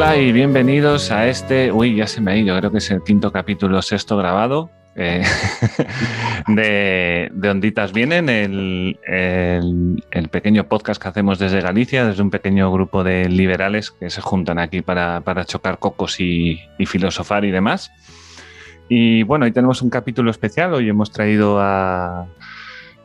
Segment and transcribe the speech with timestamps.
[0.00, 3.02] Hola y bienvenidos a este, uy, ya se me ha ido, creo que es el
[3.02, 5.24] quinto capítulo sexto grabado eh,
[6.46, 12.30] de, de, Onditas Vienen, el, el, el, pequeño podcast que hacemos desde Galicia, desde un
[12.30, 17.44] pequeño grupo de liberales que se juntan aquí para, para chocar cocos y, y, filosofar
[17.44, 17.90] y demás.
[18.88, 22.28] Y bueno, hoy tenemos un capítulo especial, hoy hemos traído a,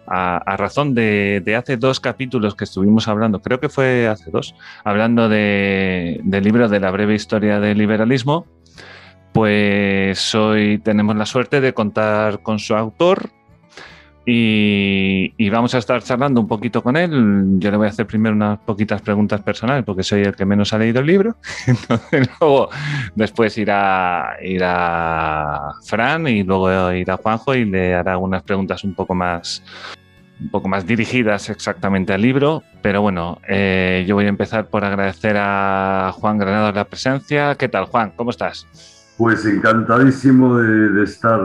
[0.07, 4.55] a, razón de, de, hace dos capítulos que estuvimos hablando, creo que fue hace dos,
[4.83, 8.45] hablando de, del libro de la breve historia del liberalismo,
[9.33, 13.31] pues hoy tenemos la suerte de contar con su autor
[14.25, 17.59] y, vamos a estar charlando un poquito con él.
[17.59, 20.71] Yo le voy a hacer primero unas poquitas preguntas personales porque soy el que menos
[20.73, 21.35] ha leído el libro.
[21.67, 22.69] Entonces luego
[23.15, 29.13] después irá, irá Fran y luego irá Juanjo y le hará unas preguntas un poco
[29.13, 29.63] más
[30.39, 34.83] un poco más dirigidas exactamente al libro, pero bueno, eh, yo voy a empezar por
[34.83, 37.55] agradecer a Juan Granado la presencia.
[37.55, 38.11] ¿Qué tal, Juan?
[38.15, 38.67] ¿Cómo estás?
[39.17, 41.39] Pues encantadísimo de, de, estar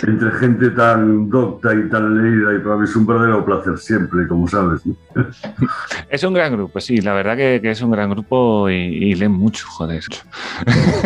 [0.00, 4.26] entre gente tan docta y tan leída y para mí es un verdadero placer siempre,
[4.26, 4.82] como sabes.
[6.08, 9.32] Es un gran grupo, sí, la verdad que, es un gran grupo y, y leen
[9.32, 10.02] mucho, joder.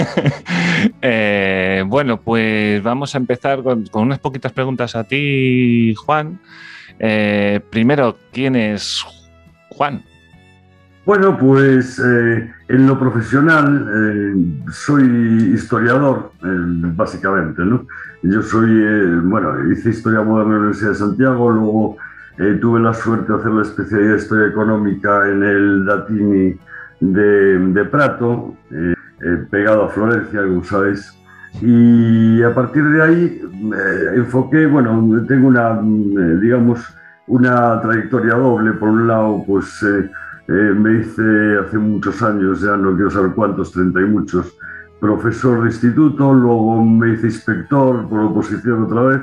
[1.02, 6.40] eh, bueno, pues vamos a empezar con, con, unas poquitas preguntas a ti, Juan.
[6.98, 9.04] Eh, primero, ¿quién es
[9.70, 10.04] Juan?
[11.06, 14.34] Bueno, pues eh, en lo profesional eh,
[14.72, 16.46] soy historiador, eh,
[16.96, 17.86] básicamente, ¿no?
[18.24, 21.96] Yo soy, eh, bueno, hice Historia Moderna en la Universidad de Santiago, luego
[22.38, 26.58] eh, tuve la suerte de hacer la especialidad de Historia Económica en el Datini
[26.98, 31.16] de, de Prato, eh, pegado a Florencia, como sabéis.
[31.62, 33.42] Y a partir de ahí
[34.16, 35.80] enfoqué, bueno, tengo una,
[36.40, 36.84] digamos,
[37.28, 38.72] una trayectoria doble.
[38.72, 39.82] Por un lado, pues
[40.48, 44.56] eh, me hice hace muchos años, ya no quiero saber cuántos, treinta y muchos,
[45.00, 49.20] profesor de instituto, luego me hice inspector por oposición otra vez,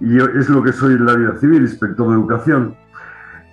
[0.00, 2.74] y es lo que soy en la vida civil, inspector de educación.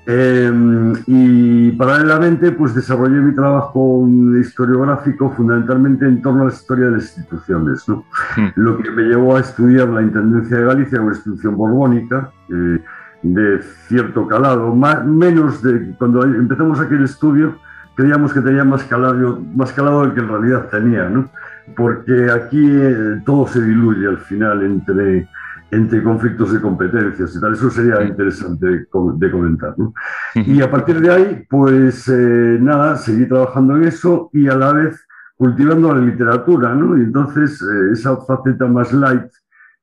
[0.07, 4.07] Eh, y paralelamente, pues desarrollé mi trabajo
[4.39, 8.05] historiográfico fundamentalmente en torno a la historia de las instituciones, ¿no?
[8.35, 8.47] Mm.
[8.55, 12.31] lo que me llevó a estudiar la Intendencia de Galicia, una institución borbónica.
[12.49, 12.79] Eh,
[13.23, 17.55] de cierto calado, más, menos de cuando empezamos aquel estudio
[17.95, 21.29] creíamos que tenía más calado, más calado del que en realidad tenía, ¿no?
[21.75, 25.27] porque aquí eh, todo se diluye al final entre,
[25.69, 29.73] entre conflictos de competencias y tal, eso sería interesante de, de comentar.
[29.77, 29.93] ¿no?
[30.35, 34.73] Y a partir de ahí, pues eh, nada, seguí trabajando en eso y a la
[34.73, 35.05] vez
[35.35, 36.97] cultivando la literatura, ¿no?
[36.97, 39.31] y entonces eh, esa faceta más light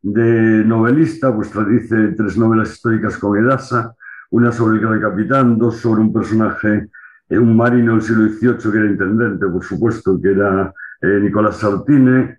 [0.02, 3.94] de novelista, pues dice tres novelas históricas con Edasa,
[4.30, 6.88] una sobre el gran capitán, dos sobre un personaje,
[7.28, 11.56] eh, un marino del siglo XVIII que era intendente, por supuesto, que era eh, Nicolás
[11.56, 12.36] Sartine.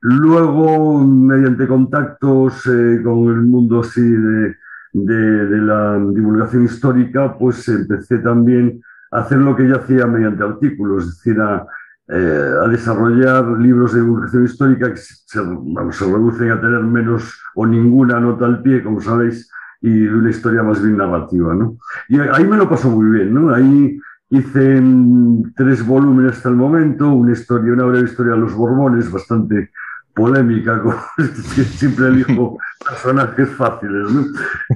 [0.00, 4.56] Luego, mediante contactos eh, con el mundo así de,
[4.92, 8.80] de, de, la divulgación histórica, pues empecé también
[9.12, 11.66] a hacer lo que yo hacía mediante artículos, es decir, a,
[12.14, 17.66] eh, a desarrollar libros de divulgación histórica que se, se, reducen a tener menos o
[17.66, 19.50] ninguna nota al pie, como sabéis,
[19.80, 21.54] y una historia más bien narrativa.
[21.54, 21.78] ¿no?
[22.10, 23.32] Y ahí me lo pasó muy bien.
[23.32, 23.54] ¿no?
[23.54, 28.52] Ahí hice mm, tres volúmenes hasta el momento, una historia, una breve historia de los
[28.54, 29.70] Borbones, bastante
[30.14, 30.82] polémica,
[31.16, 34.12] que siempre elijo personajes fáciles.
[34.12, 34.26] ¿no?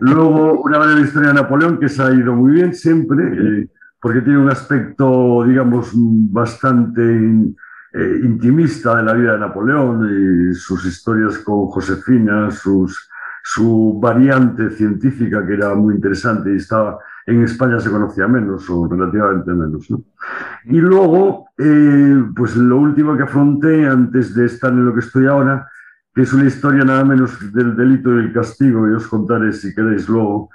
[0.00, 3.24] Luego una breve historia de Napoleón que se ha ido muy bien siempre.
[3.26, 3.68] Eh,
[4.00, 7.02] porque tiene un aspecto, digamos, bastante
[7.92, 13.08] eh, intimista de la vida de Napoleón y sus historias con Josefina, sus,
[13.42, 18.86] su variante científica que era muy interesante y estaba en España se conocía menos o
[18.86, 19.90] relativamente menos.
[19.90, 20.02] ¿no?
[20.64, 25.26] Y luego, eh, pues lo último que afronté antes de estar en lo que estoy
[25.26, 25.68] ahora,
[26.16, 29.74] que es una historia nada menos del delito y el castigo, y os contaré si
[29.74, 30.48] queréis luego,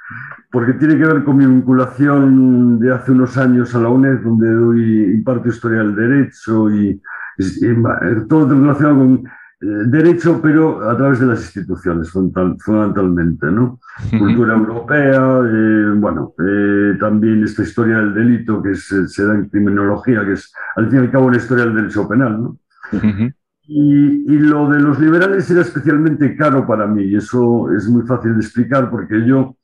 [0.51, 4.51] porque tiene que ver con mi vinculación de hace unos años a la UNED, donde
[4.51, 6.99] doy, imparto historia del derecho y,
[7.37, 13.79] y, y todo relacionado con eh, derecho, pero a través de las instituciones, fundamentalmente, ¿no?
[14.17, 19.47] Cultura europea, eh, bueno, eh, también esta historia del delito que se, se, da en
[19.47, 22.57] criminología, que es al fin y al cabo una historia del derecho penal, ¿no?
[22.93, 23.33] Uh -huh.
[23.73, 28.05] Y, y, lo de los liberales era especialmente caro para mí, y eso es muy
[28.05, 29.55] fácil de explicar porque yo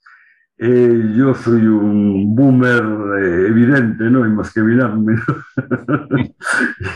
[0.59, 2.83] eh, yo soy un boomer
[3.19, 5.15] eh, evidente, no hay más que mirarme.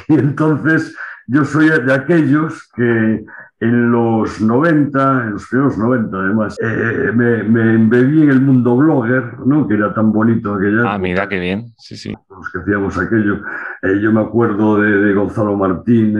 [0.07, 0.95] y entonces
[1.31, 3.23] yo soy de aquellos que
[3.61, 8.75] en los 90, en los primeros 90 además, eh, me, me, embebí en el mundo
[8.75, 9.65] blogger, ¿no?
[9.65, 10.91] que era tan bonito aquella.
[10.91, 12.13] Ah, mira qué bien, sí, sí.
[12.29, 13.37] Los que hacíamos aquello.
[13.81, 16.13] Eh, yo me acuerdo de, Gonzalo Martín,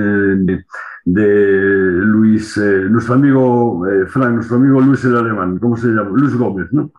[0.45, 0.63] de,
[1.03, 6.11] de, Luis, eh, nuestro amigo Frank, nuestro amigo Luis el Alemán, ¿cómo se llama?
[6.13, 6.89] Luis Gómez, ¿no?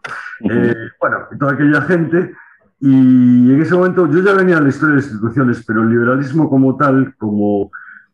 [1.00, 2.34] bueno, toda aquella gente.
[2.78, 5.88] Y en ese momento yo ya venía a la historia de las instituciones, pero el
[5.88, 7.70] liberalismo como tal, como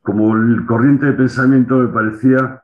[0.08, 2.62] como el corriente de pensamiento me parecía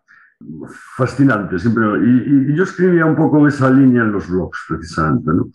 [0.96, 1.84] fascinante siempre.
[2.02, 5.30] Y, yo escribía un poco esa línea en los blogs, precisamente.
[5.30, 5.50] ¿no?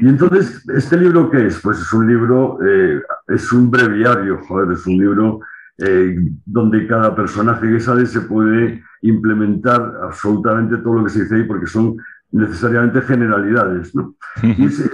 [0.00, 1.60] Y entonces, ¿este libro qué es?
[1.60, 5.40] Pues es un libro, eh, es un breviario, joder, es un libro
[5.76, 11.34] eh, donde cada personaje que sale se puede implementar absolutamente todo lo que se dice
[11.34, 11.98] ahí, porque son
[12.32, 13.94] necesariamente generalidades.
[13.94, 14.14] ¿no?
[14.42, 14.90] Y ese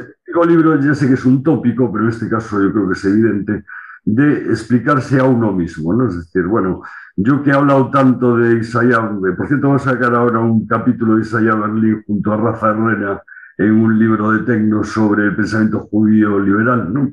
[0.49, 3.05] libro ya sé que es un tópico, pero en este caso yo creo que es
[3.05, 3.65] evidente
[4.05, 6.09] de explicarse a uno mismo, ¿no?
[6.09, 6.83] Es decir, bueno,
[7.17, 9.01] yo que he hablado tanto de Isaías,
[9.37, 13.23] por cierto voy a sacar ahora un capítulo de Isaías Berlín junto a Rafa Herrera
[13.59, 17.13] en un libro de Tecno sobre el pensamiento judío liberal, ¿no?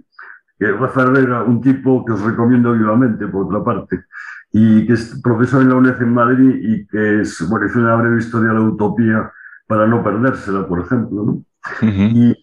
[0.58, 4.06] Que Rafa Herrera, un tipo que os recomiendo vivamente, por otra parte,
[4.52, 7.96] y que es profesor en la UNED en Madrid y que es, bueno, hizo una
[7.96, 9.32] breve historia de la utopía
[9.68, 11.44] para no perdérsela, por ejemplo, ¿no?
[11.82, 12.34] y,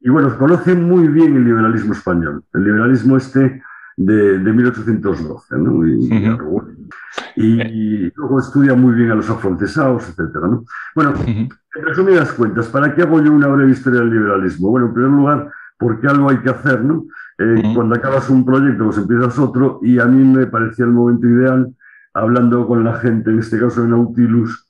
[0.00, 2.44] y bueno, conocen muy bien el liberalismo español.
[2.52, 3.62] El liberalismo este
[3.96, 5.86] de, 1812, ¿no?
[7.36, 10.34] Y, luego estudia muy bien a los afrancesados, etc.
[10.42, 10.64] ¿no?
[10.94, 14.70] Bueno, en resumidas cuentas, ¿para qué hago yo una breve historia del liberalismo?
[14.70, 17.04] Bueno, en primer lugar, porque algo hay que hacer, ¿no?
[17.38, 21.26] Eh, cuando acabas un proyecto, pues empiezas otro, y a mí me parecía el momento
[21.26, 21.74] ideal,
[22.14, 24.66] hablando con la gente, en este caso de Nautilus,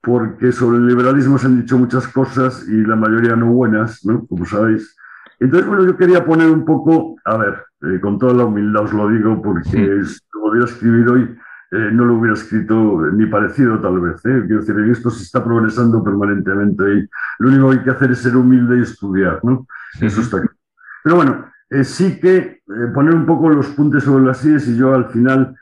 [0.00, 4.26] porque sobre el liberalismo se han dicho muchas cosas y la mayoría no buenas, ¿no?
[4.26, 4.96] Como sabéis.
[5.40, 8.92] Entonces, bueno, yo quería poner un poco, a ver, eh, con toda la humildad os
[8.92, 11.34] lo digo, porque si lo hubiera escrito hoy,
[11.72, 14.16] eh, no lo hubiera escrito ni parecido tal vez.
[14.26, 14.44] ¿eh?
[14.46, 17.08] Quiero decir, esto se está progresando permanentemente y
[17.38, 19.66] lo único que hay que hacer es ser humilde y estudiar, ¿no?
[19.98, 20.56] Eso está claro.
[21.02, 21.46] Pero bueno,
[21.82, 22.60] sí que
[22.92, 25.56] poner un poco los puntos sobre las sillas y yo al final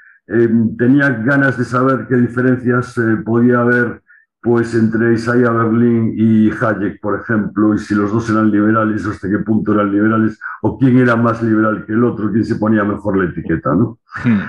[0.77, 4.03] tenía ganas de saber qué diferencias podía haber
[4.41, 9.29] pues entre Isaiah Berlin y Hayek, por ejemplo, y si los dos eran liberales, hasta
[9.29, 12.85] qué punto eran liberales, o quién era más liberal que el otro, quién se ponía
[12.85, 13.99] mejor la etiqueta, ¿no?
[14.25, 14.41] Hmm.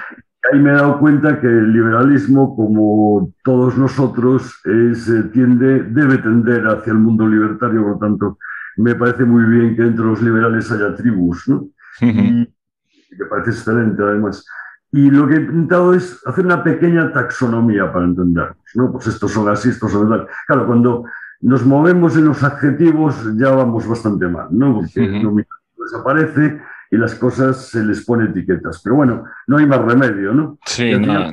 [0.52, 6.18] Ahí me he dado cuenta que el liberalismo, como todos nosotros, es, eh, tiende, debe
[6.20, 8.38] tender hacia el mundo libertario, por lo tanto,
[8.78, 11.68] me parece muy bien que entre los liberales haya tribus, ¿no?
[12.02, 12.06] Y
[13.18, 14.46] me parece excelente, además.
[14.92, 18.92] Y lo que he intentado es hacer una pequeña taxonomía para entendernos, ¿no?
[18.92, 20.28] Pues estos son así, estos son tal.
[20.48, 21.06] Claro, cuando
[21.42, 24.76] nos movemos en los adjetivos ya vamos bastante mal, ¿no?
[24.76, 25.44] Porque uh
[25.82, 28.82] desaparece y las cosas se les pone etiquetas.
[28.84, 30.60] Pero bueno, no hay más remedio, ¿no?
[30.66, 31.32] Sí, no.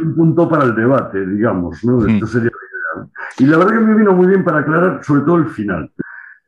[0.00, 2.06] Un punto para el debate, digamos, ¿no?
[2.06, 3.08] Esto sería ideal.
[3.38, 5.90] Y la verdad que me vino muy bien para aclarar sobre todo el final.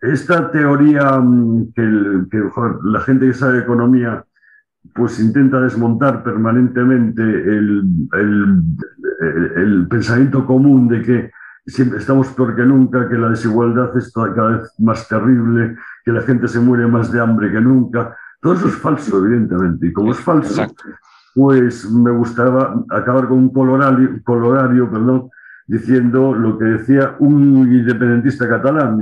[0.01, 2.43] Esta teoría mm, que, que
[2.85, 4.25] la gente que sabe economía
[4.95, 11.31] pues intenta desmontar permanentemente el, el, pensamiento común de que
[11.67, 16.23] siempre estamos peor que nunca, que la desigualdad es cada vez más terrible, que la
[16.23, 18.17] gente se muere más de hambre que nunca.
[18.41, 19.87] Todo eso es falso, evidentemente.
[19.87, 20.67] Y como es falso,
[21.35, 25.31] pues me gustaba acabar con un colorario, colorario perdón,
[25.67, 29.01] diciendo lo que decía un independentista catalán,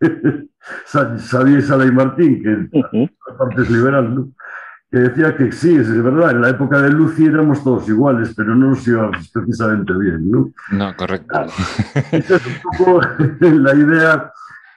[0.00, 0.46] eh,
[0.86, 4.28] Xavier Sala y Martín, que la parte es liberal, ¿no?
[4.92, 8.54] Que decía que sí, es verdad, en la época de Lucy éramos todos iguales, pero
[8.54, 10.52] no nos íbamos precisamente bien, ¿no?
[10.70, 11.46] No, correcto.
[12.12, 13.00] Esa es un poco
[13.40, 14.30] la idea,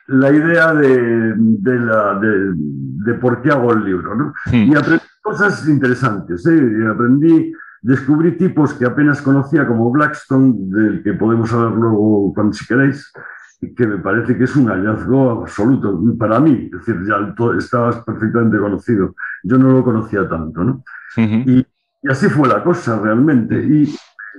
[0.08, 4.34] la idea de, de, la, de, por qué hago el libro, ¿no?
[4.46, 4.72] Hmm.
[4.72, 6.88] Y aprendí cosas interesantes, ¿eh?
[6.90, 12.66] aprendí, descubrí tipos que apenas conocía, como Blackstone, del que podemos hablar luego cuando si
[12.66, 13.12] queréis,
[13.60, 18.58] que me parece que es un hallazgo absoluto para mí, es decir, ya estabas perfectamente
[18.58, 20.84] conocido, yo no lo conocía tanto, ¿no?
[21.18, 21.66] y,
[22.10, 23.56] así fue la cosa realmente.
[23.64, 23.96] Y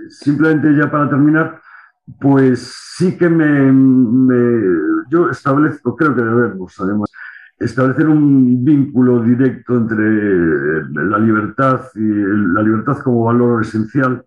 [0.08, 1.60] simplemente ya para terminar,
[2.20, 3.72] pues sí que me,
[5.10, 7.10] yo establezco, creo que debemos además,
[7.58, 14.24] establecer un vínculo directo entre la libertad y la libertad como valor esencial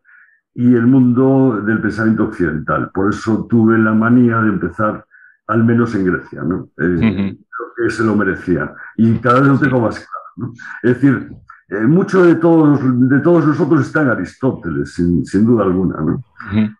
[0.53, 2.91] y el mundo del pensamiento occidental.
[2.93, 5.05] Por eso tuve la manía de empezar,
[5.47, 6.69] al menos en Grecia, ¿no?
[6.77, 8.73] Eh, Creo que se lo merecía.
[8.97, 10.09] Y cada vez lo tengo más claro.
[10.37, 10.53] ¿no?
[10.83, 11.29] Es decir,
[11.69, 12.79] eh, mucho de todos,
[13.09, 16.01] de todos nosotros está en Aristóteles, sin, sin duda alguna.
[16.01, 16.23] ¿no?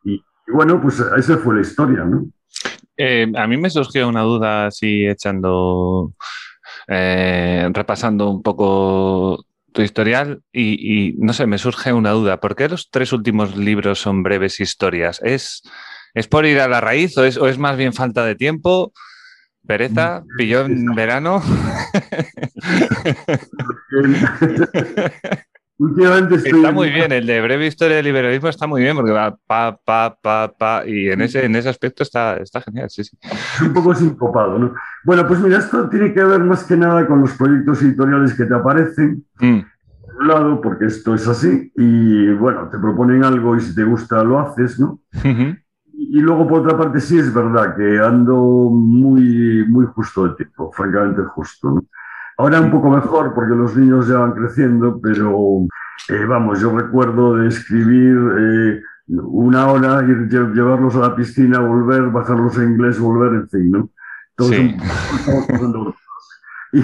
[0.04, 2.04] y, bueno, pues esa fue la historia.
[2.04, 2.26] ¿no?
[2.98, 6.14] Eh, a mí me surgió una duda así echando,
[6.88, 9.46] repasando un poco
[9.79, 12.41] tu historial y, no sé, me surge una duda.
[12.41, 15.21] ¿Por qué los tres últimos libros son breves historias?
[15.24, 15.62] ¿Es,
[16.13, 18.91] es por ir a la raíz o es, o es más bien falta de tiempo?
[19.65, 20.19] ¿Pereza?
[20.19, 21.41] Mm, ¿Pilló en verano?
[25.79, 29.38] Últimamente Está muy bien, el de breve historia del liberalismo está muy bien porque va
[29.48, 33.17] pa, pa, pa, pa, y en ese, en ese aspecto está, está genial, sí, sí.
[33.21, 34.74] Es un poco sincopado, ¿no?
[35.05, 38.43] Bueno, pues mira, esto tiene que ver más que nada con los proyectos editoriales que
[38.43, 39.59] te aparecen, mm.
[40.01, 43.86] por un lado, porque esto es así, y bueno, te proponen algo y si te
[43.86, 45.00] gusta lo haces, ¿no?
[45.93, 50.74] Y luego, por otra parte, sí es verdad que ando muy, muy justo de tiempo,
[50.74, 51.86] francamente justo, ¿no?
[52.39, 55.67] Ahora un poco mejor porque los niños ya van creciendo, pero
[56.08, 62.03] eh, vamos, yo recuerdo de escribir eh, una hora, ir, llevarlos a la piscina, volver,
[62.03, 63.89] bajarlos en inglés, volver, en fin, ¿no?
[64.38, 64.77] sí.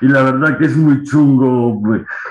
[0.00, 1.82] y, la verdad que es muy chungo.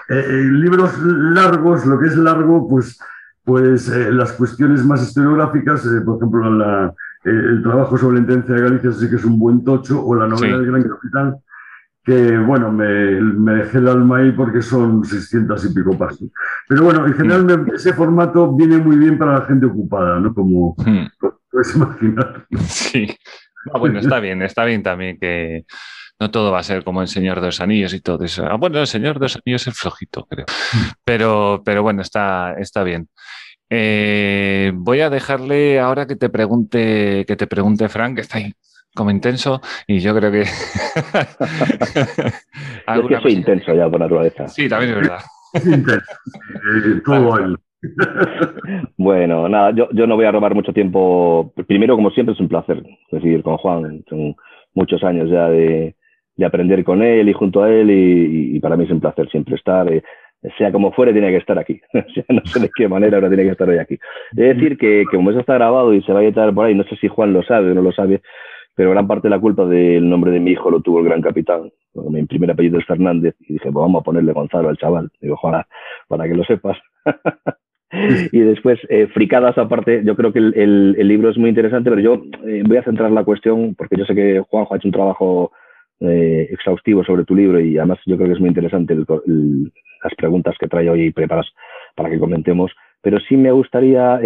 [0.10, 3.00] Eh, libros largos, lo que es largo, pues,
[3.44, 6.92] pues las cuestiones más historiográficas, por ejemplo,
[7.24, 10.26] el trabajo sobre la intendencia de Galicia sí que es un buen tocho, o la
[10.26, 11.36] novela del Gran Capitán,
[12.08, 16.32] que bueno, me, dejé el alma ahí porque son 600 y pico páginas.
[16.66, 20.34] Pero bueno, en general ese formato viene muy bien para la gente ocupada, ¿no?
[20.34, 21.08] Como hmm.
[21.52, 22.46] puedes imaginar.
[22.66, 23.14] Sí.
[23.74, 25.66] Ah, bueno, está bien, está bien también que
[26.18, 28.46] no todo va a ser como el Señor de los Anillos y todo eso.
[28.46, 30.46] Ah, bueno, el Señor de los Anillos es flojito, creo.
[30.46, 30.88] Hmm.
[31.04, 33.10] Pero, pero bueno, está, está bien.
[33.70, 38.54] Eh, voy a dejarle ahora que te pregunte, que te pregunte Frank, que está ahí
[38.98, 40.44] como intenso y yo creo que...
[42.96, 44.48] yo que soy intenso ya por naturaleza.
[44.50, 45.20] Sí, también es verdad.
[48.98, 51.54] bueno, nada, yo, yo, no voy a robar mucho tiempo.
[51.68, 54.04] Primero, como siempre, es un placer seguir con Juan.
[54.10, 54.36] Son
[54.74, 55.96] muchos años ya de,
[56.36, 59.56] de aprender con él y junto a él y, para mí es un placer siempre
[59.56, 59.92] estar.
[59.92, 60.04] Eh,
[60.58, 61.82] sea como fuere, tiene que estar aquí.
[62.30, 63.96] no sé de qué manera, pero tiene que estar hoy aquí.
[64.32, 66.76] Es decir que, que, como eso está grabado y se va a editar por ahí,
[66.76, 68.22] no sé si Juan lo sabe o no lo sabe,
[68.78, 71.20] pero gran parte de la culpa del nombre de mi hijo lo tuvo el gran
[71.20, 71.72] capitán.
[71.96, 75.10] Mi primer apellido es Fernández y dije, pues vamos a ponerle Gonzalo al chaval.
[75.20, 75.68] Digo, ojalá,
[76.08, 76.78] para que lo sepas.
[78.32, 82.22] y después, eh, fricadas aparte, yo creo que el, libro es muy interesante, pero yo
[82.46, 85.52] eh, voy a centrar la cuestión, porque yo sé que Juanjo ha hecho un trabajo
[86.00, 90.56] eh, exhaustivo sobre tu libro y además yo creo que es muy interesante las preguntas
[90.60, 91.48] que trae hoy y preparas
[91.96, 94.20] para que comentemos, pero sí me gustaría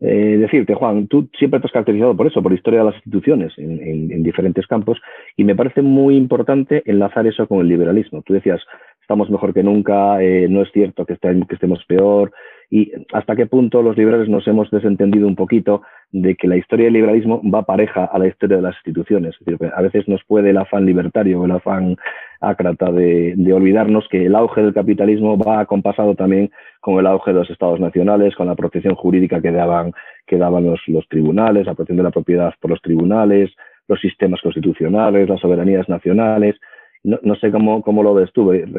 [0.00, 3.52] eh, decirte, Juan, tú siempre te has caracterizado por eso, por historia de las instituciones
[3.56, 5.00] en, diferentes campos,
[5.36, 8.22] y me parece muy importante enlazar eso con el liberalismo.
[8.22, 8.60] Tú decías,
[9.00, 12.32] estamos mejor que nunca, eh, no es cierto que, que estemos peor,
[12.70, 15.82] y hasta qué punto los liberales nos hemos desentendido un poquito
[16.12, 19.36] de que la historia del liberalismo va pareja a la historia de las instituciones.
[19.74, 21.96] A veces nos puede el afán libertario o el afán
[22.40, 27.38] ácrata de, olvidarnos que el auge del capitalismo va acompasado también con el auge de
[27.38, 29.92] los estados nacionales, con la protección jurídica que daban,
[30.28, 33.50] los, tribunales, la protección de la propiedad por los tribunales,
[33.88, 36.56] los sistemas constitucionales, las soberanías nacionales.
[37.02, 38.30] No, sé cómo, lo ves.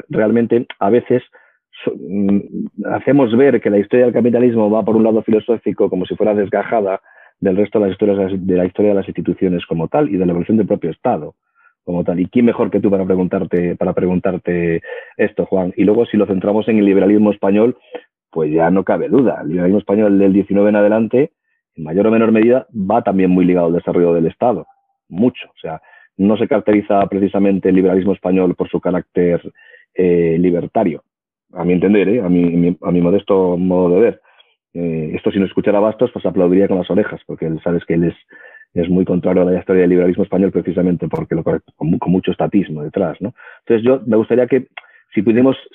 [0.10, 1.24] Realmente, a veces
[2.86, 6.34] hacemos ver que la historia del capitalismo va por un lado filosófico como si fuera
[6.34, 7.02] desgajada
[7.40, 10.26] del resto de las historias de la historia de las instituciones como tal y de
[10.26, 11.36] la evolución del propio Estado
[11.84, 12.20] como tal.
[12.20, 14.82] ¿Y quién mejor que tú para preguntarte, para preguntarte
[15.18, 15.74] esto, Juan?
[15.76, 17.78] Y luego si lo centramos en el liberalismo español,
[18.30, 19.40] pues ya no cabe duda.
[19.42, 21.32] El liberalismo español del 19 en adelante,
[21.76, 24.68] en mayor o menor medida, va también muy ligado al desarrollo del Estado.
[25.08, 25.48] Mucho.
[25.48, 25.82] O sea,
[26.18, 29.42] no se caracteriza precisamente el liberalismo español por su carácter
[29.96, 31.04] eh, libertario
[31.54, 32.22] a mi entender, ¿eh?
[32.22, 34.22] a, mi, a mi modesto modo de ver.
[34.74, 37.96] Eh, esto si no escuchara Bastos, pues aplaudiría con las orejas, porque él sabes que
[37.96, 38.16] él es,
[38.74, 41.60] es muy contrario a la historia del liberalismo español precisamente porque lo con,
[41.98, 43.34] con mucho estatismo detrás, ¿no?
[43.62, 44.68] Entonces yo me gustaría que
[45.14, 45.24] si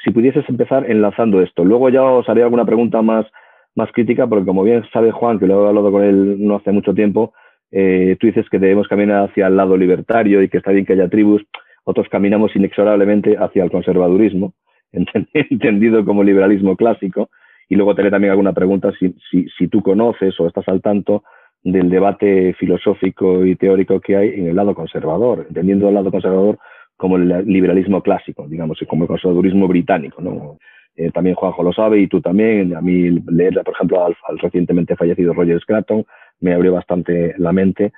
[0.05, 1.65] si pudieses empezar enlazando esto.
[1.65, 3.27] Luego ya os haré alguna pregunta más,
[3.75, 6.71] más crítica, porque como bien sabe Juan, que lo he hablado con él no hace
[6.71, 7.35] mucho tiempo,
[7.73, 10.93] eh, tú dices que debemos caminar hacia el lado libertario y que está bien que
[10.93, 11.43] haya tribus,
[11.83, 14.55] otros caminamos inexorablemente hacia el conservadurismo.
[15.33, 17.31] entendido como liberalismo clásico.
[17.69, 21.25] Y luego tener también alguna pregunta si, si, si, tú conoces o estás al tanto
[21.63, 26.59] del debate filosófico y teórico que hay en el lado conservador, entendiendo el lado conservador
[26.97, 30.21] como el liberalismo clásico, digamos, como el conservadurismo británico.
[30.21, 30.59] ¿no?
[30.97, 32.77] Eh, también Juanjo lo sabe y tú también.
[32.77, 36.05] A mí leer, por ejemplo, al, recientemente fallecido Roger Scruton
[36.41, 37.93] me abrió bastante la mente.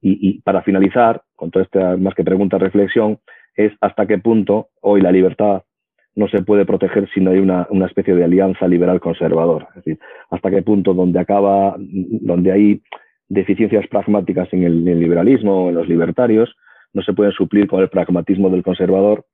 [0.00, 3.18] Y, y, para finalizar, con toda esta más que pregunta, reflexión,
[3.56, 5.62] es hasta qué punto hoy la libertad
[6.14, 9.68] no se puede proteger si no hay una, una, especie de alianza liberal conservador.
[9.70, 9.98] Es decir,
[10.30, 12.82] hasta qué punto donde acaba, donde hay
[13.28, 16.54] deficiencias pragmáticas en el, liberalismo o en los libertarios,
[16.92, 19.26] no se pueden suplir con el pragmatismo del conservador,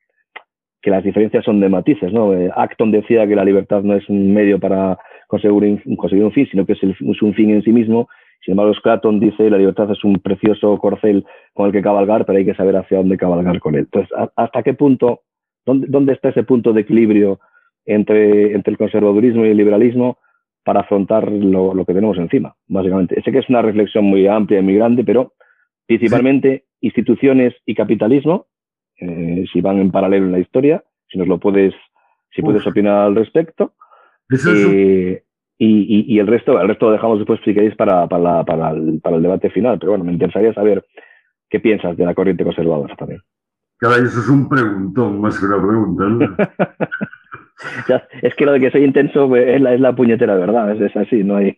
[0.82, 2.12] que las diferencias son de matices.
[2.12, 2.34] ¿no?
[2.34, 6.32] Eh, Acton decía que la libertad no es un medio para conseguir un, conseguir un
[6.32, 8.08] fin, sino que es, un fin en sí mismo.
[8.44, 12.38] Sin embargo, Sclaton dice la libertad es un precioso corcel con el que cabalgar, pero
[12.38, 13.88] hay que saber hacia dónde cabalgar con él.
[13.90, 15.22] Entonces, ¿hasta qué punto,
[15.66, 17.40] dónde, dónde está ese punto de equilibrio
[17.86, 20.18] entre, entre el conservadurismo y el liberalismo
[20.64, 23.20] para afrontar lo, lo, que tenemos encima, básicamente?
[23.22, 25.34] Sé que es una reflexión muy amplia y muy grande, pero
[25.86, 26.86] principalmente sí.
[26.86, 28.46] instituciones y capitalismo
[29.00, 31.74] eh, si van en paralelo en la historia, si nos lo puedes,
[32.30, 32.46] si Uf.
[32.46, 33.72] puedes opinar al respecto.
[34.30, 35.22] Eh,
[35.58, 38.44] y, y, y, el resto, el resto lo dejamos después, si queréis, para, para, la,
[38.44, 39.78] para, el, para, el, debate final.
[39.78, 40.84] Pero bueno, me interesaría saber
[41.48, 43.20] qué piensas de la corriente conservadora también.
[43.78, 46.04] Caray, eso es un preguntón más que una pregunta.
[46.04, 46.36] ¿no?
[48.22, 50.96] es que lo de que soy intenso es la, es la puñetera verdad, es, es
[50.96, 51.56] así, no hay.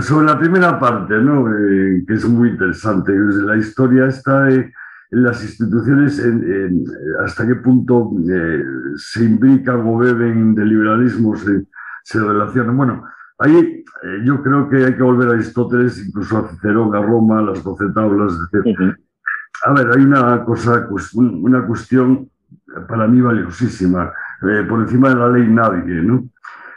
[0.00, 1.48] Sobre la primera parte, ¿no?
[1.48, 4.72] Eh, que es muy interesante, la historia está en
[5.10, 6.84] las instituciones, en, en,
[7.24, 8.62] hasta qué punto eh,
[8.96, 11.66] se imbrican o beben de liberalismo, se,
[12.04, 12.76] se relacionan.
[12.76, 13.04] Bueno,
[13.38, 13.84] ahí eh,
[14.24, 17.84] yo creo que hay que volver a Aristóteles, incluso a Cicerón, a Roma, las doce
[17.94, 18.32] tablas.
[18.52, 18.66] Etc.
[18.66, 18.96] Uh -huh.
[19.64, 22.28] A ver, hay una cosa, pues, una cuestión
[22.88, 24.12] para mí valiosísima.
[24.42, 26.24] Eh, por encima de la ley nadie, ¿no?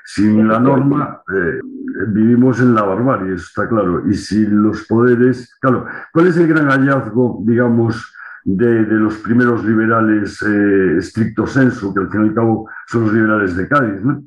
[0.06, 1.62] Sin la norma eh,
[2.10, 4.06] vivimos en la barbarie, eso está claro.
[4.10, 8.14] Y si los poderes, claro, ¿cuál es el gran hallazgo, digamos,
[8.44, 13.04] de, de, los primeros liberales eh, estricto sensu, que al fin y al cabo son
[13.04, 14.24] los liberales de Cádiz, ¿no?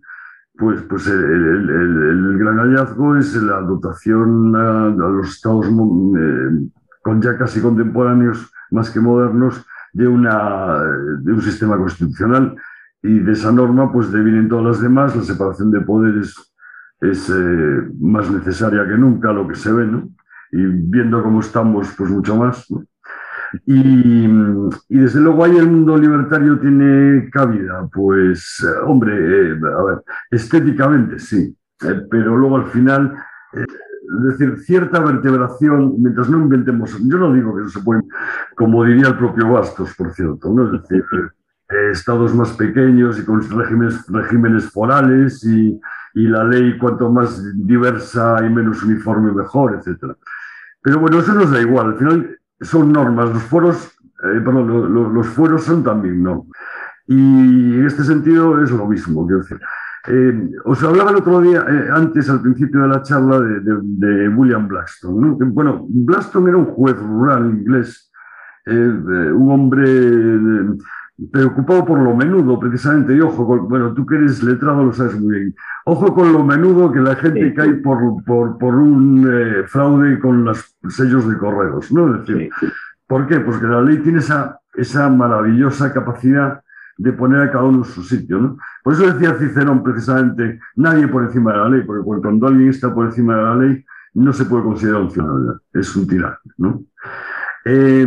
[0.57, 5.67] Pues, pues el, el, el, el, gran hallazgo es la dotación a, a los estados
[7.07, 10.83] con ya casi contemporáneos, más que modernos, de, una,
[11.21, 12.57] de un sistema constitucional.
[13.01, 16.35] Y de esa norma, pues devienen todas las demás, la separación de poderes
[17.01, 20.09] es eh, más necesaria que nunca, lo que se ve, ¿no?
[20.51, 22.83] Y viendo cómo estamos, pues mucho más, ¿no?
[23.65, 24.27] Y,
[24.89, 30.03] y, desde luego ahí el mundo libertario tiene cabida, pues hombre, eh, a ver,
[30.33, 33.15] estéticamente sí, eh, pero luego al final,
[34.07, 38.03] es decir, cierta vertebración, mientras no inventemos, yo no digo que no se puede,
[38.55, 40.67] como diría el propio Bastos, por cierto, ¿no?
[40.67, 41.05] es decir,
[41.93, 45.81] estados más pequeños y con regímenes, regímenes forales y,
[46.15, 50.15] y la ley cuanto más diversa y menos uniforme mejor, etc.
[50.81, 53.93] Pero bueno, eso nos da igual, al final son normas, los foros,
[54.25, 56.47] eh, perdón, los fueros son también, ¿no?
[57.07, 59.61] Y en este sentido es lo mismo, quiero decir.
[60.09, 63.79] Eh, os hablaba el otro día, eh, antes, al principio de la charla, de, de,
[63.83, 65.21] de William Blackstone.
[65.21, 65.37] ¿no?
[65.47, 68.11] Bueno, Blackstone era un juez rural inglés,
[68.67, 70.77] eh, un hombre
[71.33, 75.19] preocupado por lo menudo, precisamente, y ojo, con, bueno, tú que eres letrado lo sabes
[75.19, 75.55] muy bien,
[75.87, 77.55] ojo con lo menudo que la gente sí.
[77.55, 79.27] cae por, por, por un
[79.67, 82.15] fraude con los sellos de correos, ¿no?
[82.15, 82.67] Es decir, sí.
[83.07, 83.41] ¿por qué?
[83.41, 86.61] Porque la ley tiene esa, esa maravillosa capacidad
[86.97, 88.59] de poner a cada uno en su sitio, ¿no?
[88.83, 92.95] Por eso decía Cicerón precisamente, nadie por encima de la ley, porque cuando alguien está
[92.95, 96.85] por encima de la ley, no se puede considerar un ciudadano, es un tirano, ¿no?
[97.65, 98.07] Eh,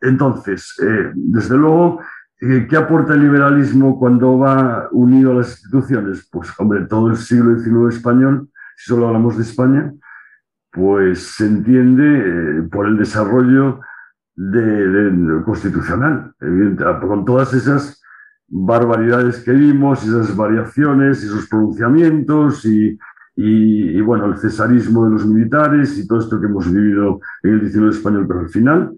[0.00, 2.00] entonces, eh, desde luego,
[2.40, 6.28] eh, ¿qué aporta el liberalismo cuando va unido a las instituciones?
[6.30, 9.92] Pues, hombre, todo el siglo XIX español, si solo hablamos de España,
[10.72, 13.80] pues se entiende eh, por el desarrollo
[14.34, 16.34] de, de, constitucional,
[17.00, 18.02] con todas esas
[18.48, 22.98] barbaridades que vimos, esas variaciones, esos pronunciamientos y,
[23.36, 27.54] y, y, bueno, el cesarismo de los militares y todo esto que hemos vivido en
[27.54, 28.92] el 19 español, pero al final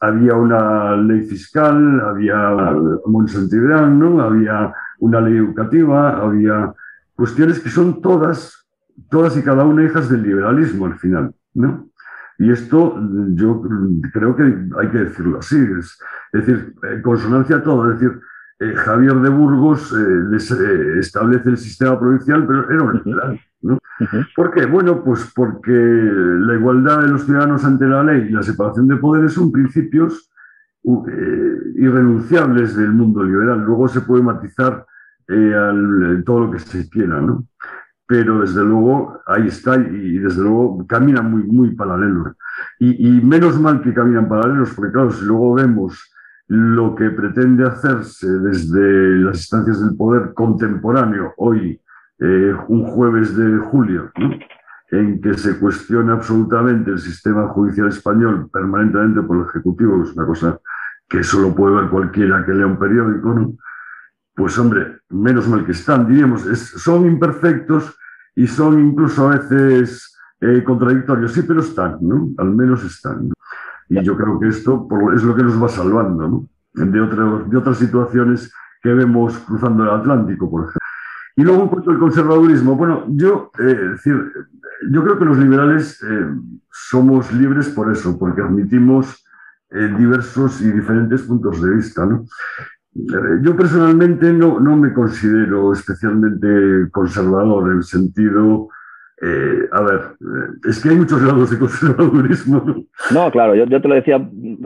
[0.00, 2.50] había una ley fiscal, había
[3.04, 4.20] un Santibran, ¿no?
[4.20, 6.72] había una ley educativa, había
[7.14, 8.66] cuestiones que son todas,
[9.10, 11.88] todas y cada una hijas del liberalismo al final, ¿no?
[12.38, 13.00] Y esto
[13.34, 13.62] yo
[14.12, 15.98] creo que hay que decirlo así, es,
[16.32, 18.20] es decir, en consonancia a todo, es decir,
[18.60, 23.40] eh, Javier de Burgos eh, les, eh, establece el sistema provincial, pero era un liberal.
[23.62, 23.74] ¿no?
[23.74, 24.26] Uh -huh.
[24.34, 24.66] ¿Por qué?
[24.66, 28.96] Bueno, pues porque la igualdad de los ciudadanos ante la ley y la separación de
[28.96, 30.30] poderes son principios
[31.76, 33.64] irrenunciables del mundo liberal.
[33.64, 34.84] Luego se puede matizar
[35.28, 37.46] al, todo lo que se quiera, ¿no?
[38.06, 42.32] Pero desde luego ahí está y desde luego caminan muy, muy paralelos.
[42.78, 46.12] Y, menos mal que caminan paralelos, porque claro, si luego vemos
[46.48, 51.80] lo que pretende hacerse desde las instancias del poder contemporáneo hoy,
[52.18, 54.10] eh, un jueves de julio,
[54.90, 60.16] en que se cuestiona absolutamente el sistema judicial español permanentemente por el Ejecutivo, que es
[60.16, 60.58] una cosa
[61.08, 63.54] que solo puede ver cualquiera que lea un periódico, ¿no?
[64.34, 67.96] Pues hombre, menos mal que están, diríamos, son imperfectos
[68.34, 72.30] y son incluso a veces eh, contradictorios, sí, pero están, ¿no?
[72.38, 73.30] al menos están.
[73.88, 76.48] Y yo creo que esto es lo que nos va salvando, ¿no?
[76.72, 80.80] de, otras situaciones que vemos cruzando el Atlántico, por ejemplo.
[81.36, 84.32] Y luego en cuanto al conservadurismo, bueno, yo, eh, decir,
[84.90, 86.28] yo creo que los liberales eh,
[86.70, 89.20] somos libres por eso, porque admitimos
[89.98, 92.06] diversos y diferentes puntos de vista.
[92.06, 92.24] ¿no?
[93.42, 98.68] Yo personalmente no, no me considero especialmente conservador en el sentido
[99.22, 102.84] eh, a ver, eh, es que hay muchos grados de conservadurismo.
[103.12, 104.16] No, claro, yo, te lo decía,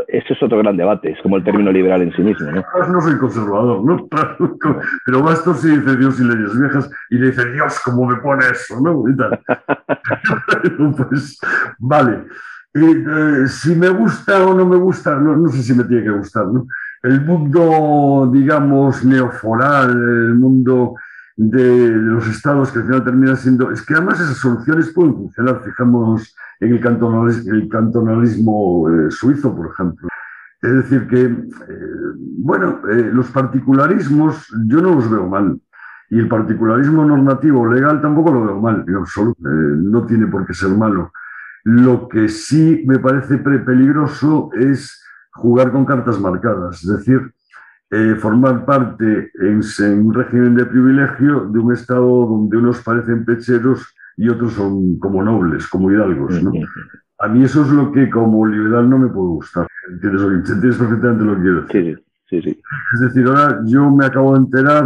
[0.09, 2.51] ese es otro gran debate, es como el término liberal en sí mismo.
[2.51, 4.09] No, no soy conservador, ¿no?
[5.07, 8.47] Pero Bastos sí dice Dios y leyes viejas y le dice Dios, ¿cómo me pone
[8.51, 8.81] eso?
[8.81, 9.05] ¿no?
[10.97, 11.39] pues,
[11.79, 12.25] vale.
[12.75, 16.11] Eh, si me gusta o no me gusta, no, no sé si me tiene que
[16.11, 16.67] gustar, ¿no?
[17.03, 20.95] El mundo, digamos, neoforal, el mundo
[21.37, 23.71] de los estados que al final termina siendo...
[23.71, 25.63] Es que además esas soluciones pueden funcionar.
[25.65, 30.09] Fijamos en el cantonalismo, eh, suizo, por ejemplo.
[30.61, 31.37] Es decir, que, eh,
[32.39, 35.61] bueno, eh, los particularismos yo no los veo mal.
[36.11, 39.39] Y el particularismo normativo legal tampoco lo veo mal, en absoluto.
[39.43, 41.13] no tiene por qué ser malo.
[41.65, 45.05] Lo que sí me parece peligroso es
[45.39, 46.83] jugar con cartas marcadas.
[46.83, 47.33] Es decir,
[47.91, 49.61] eh, formar parte en,
[50.07, 55.23] un régimen de privilegio de un Estado donde unos parecen pecheros y otros son como
[55.23, 56.43] nobles, como hidalgos.
[56.43, 56.53] ¿no?
[57.21, 59.67] A mí eso es lo que como liberal no me puede gustar.
[59.91, 62.03] ¿Entiendes, ¿Entiendes perfectamente lo que quiero decir?
[62.29, 62.61] Sí, sí,
[62.95, 64.85] Es decir, ahora yo me acabo de enterar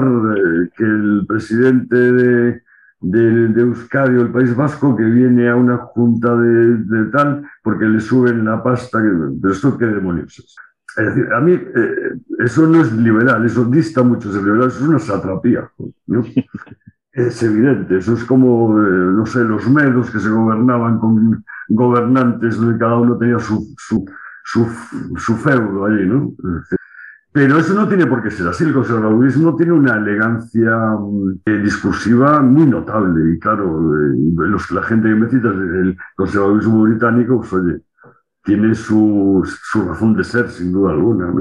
[0.76, 2.61] que el presidente de,
[3.02, 8.44] de, Euskadi el País Vasco, que viene a una junta de, tal, porque le suben
[8.44, 9.00] la pasta.
[9.40, 10.56] pero esto qué demonios es.
[10.96, 14.80] Es decir, a mí eh, eso no es liberal, eso dista mucho de liberal, eso
[14.80, 15.70] es una satrapía.
[17.12, 22.56] es evidente, eso es como, eh, no sé, los medos que se gobernaban con gobernantes
[22.56, 23.74] donde cada uno tenía su,
[25.36, 26.32] feudo allí, ¿no?
[27.32, 28.64] Pero eso no tiene por qué ser así.
[28.64, 30.98] El conservadurismo tiene una elegancia
[31.46, 33.34] eh, discursiva muy notable.
[33.34, 33.80] Y claro,
[34.36, 37.80] los, la gente que me cita el conservadurismo británico, pues oye,
[38.44, 41.32] tiene su, su, razón de ser, sin duda alguna.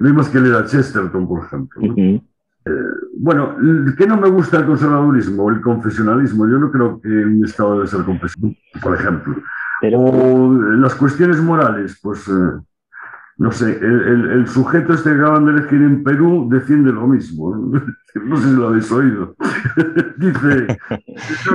[0.00, 1.80] No hay más que leer a Chesterton, por ejemplo.
[2.64, 2.70] Eh,
[3.18, 3.56] bueno,
[3.96, 5.48] ¿qué no me gusta el conservadurismo?
[5.48, 6.48] El confesionalismo.
[6.48, 9.36] Yo no creo que un Estado debe ser confesional, por ejemplo.
[9.94, 12.60] O las cuestiones morales, pues eh,
[13.38, 17.54] no sé, el, sujeto este que acaban de elegir en Perú defiende lo mismo.
[17.54, 19.36] No sé si lo habéis oído.
[20.16, 20.78] Dice,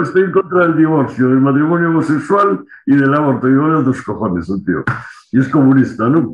[0.01, 3.49] estoy en contra del divorcio, del matrimonio homosexual y del aborto.
[3.49, 4.85] Y bueno, dos cojones, un tío.
[5.33, 6.33] Y es comunista, ¿no?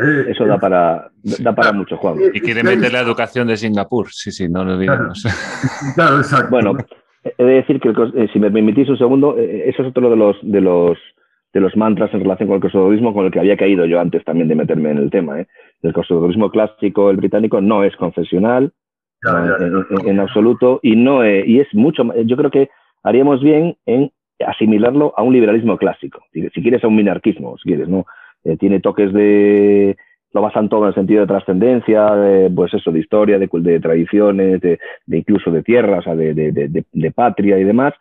[0.00, 1.10] Eh, Eso da para,
[1.40, 2.16] da para mucho, Juan.
[2.32, 4.08] Y quiere meter la educación de Singapur.
[4.10, 5.26] Sí, sí, no lo digamos.
[5.94, 6.50] Claro, exacto.
[6.50, 6.74] Bueno,
[7.22, 10.16] he de decir que, eh, si me permitís un segundo, eh, eso es otro de
[10.16, 10.96] los, de los
[11.54, 14.24] de los mantras en relación con el conservadurismo con el que había caído yo antes
[14.24, 15.40] también de meterme en el tema.
[15.40, 15.46] ¿eh?
[15.82, 18.72] El conservadurismo clásico, el británico, no es confesional
[20.04, 22.68] En, absoluto y no y es mucho yo creo que
[23.04, 24.10] haríamos bien en
[24.44, 28.04] asimilarlo a un liberalismo clásico, si, quieres a un minarquismo, si quieres, ¿no?
[28.42, 29.96] Eh, tiene toques de
[30.32, 34.60] lo basan todo en el sentido de trascendencia, pues eso, de historia, de, de tradiciones,
[34.60, 37.94] de, incluso de tierras, de, de patria y demás,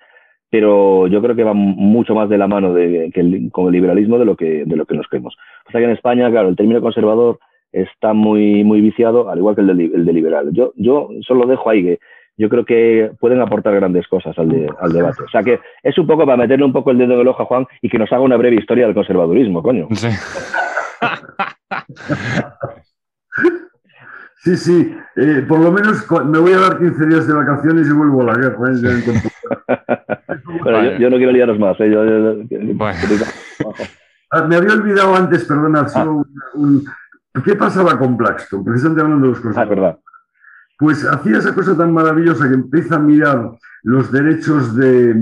[0.54, 3.12] pero yo creo que va mucho más de la mano de,
[3.52, 5.36] con el liberalismo de lo que, de lo que nos creemos.
[5.68, 7.39] O sea que en España, claro, el término conservador
[7.72, 10.50] está muy, muy viciado, al igual que el de, liberal.
[10.52, 12.00] Yo, yo solo dejo ahí que
[12.38, 15.24] yo creo que pueden aportar grandes cosas al, debate.
[15.24, 17.42] O sea que es un poco para meterle un poco el dedo en el ojo
[17.42, 19.88] a Juan y que nos haga una breve historia del conservadurismo, coño.
[19.94, 20.10] Sí.
[24.43, 27.91] Sí, sí, eh, por lo menos me voy a dar 15 días de vacaciones y
[27.91, 28.71] vuelvo a la guerra.
[28.73, 29.21] ¿eh?
[30.99, 31.77] yo, no quiero liaros más.
[31.79, 32.45] ¿eh?
[34.32, 36.23] Ah, me había olvidado antes, perdona, ah.
[37.45, 38.65] ¿qué pasaba con Blackstone?
[38.65, 39.60] Precisamente hablando de los cosas.
[39.60, 39.97] Ah, verdad.
[40.77, 43.49] Pues hacía esa cosa tan maravillosa que empieza a mirar
[43.84, 45.15] los derechos de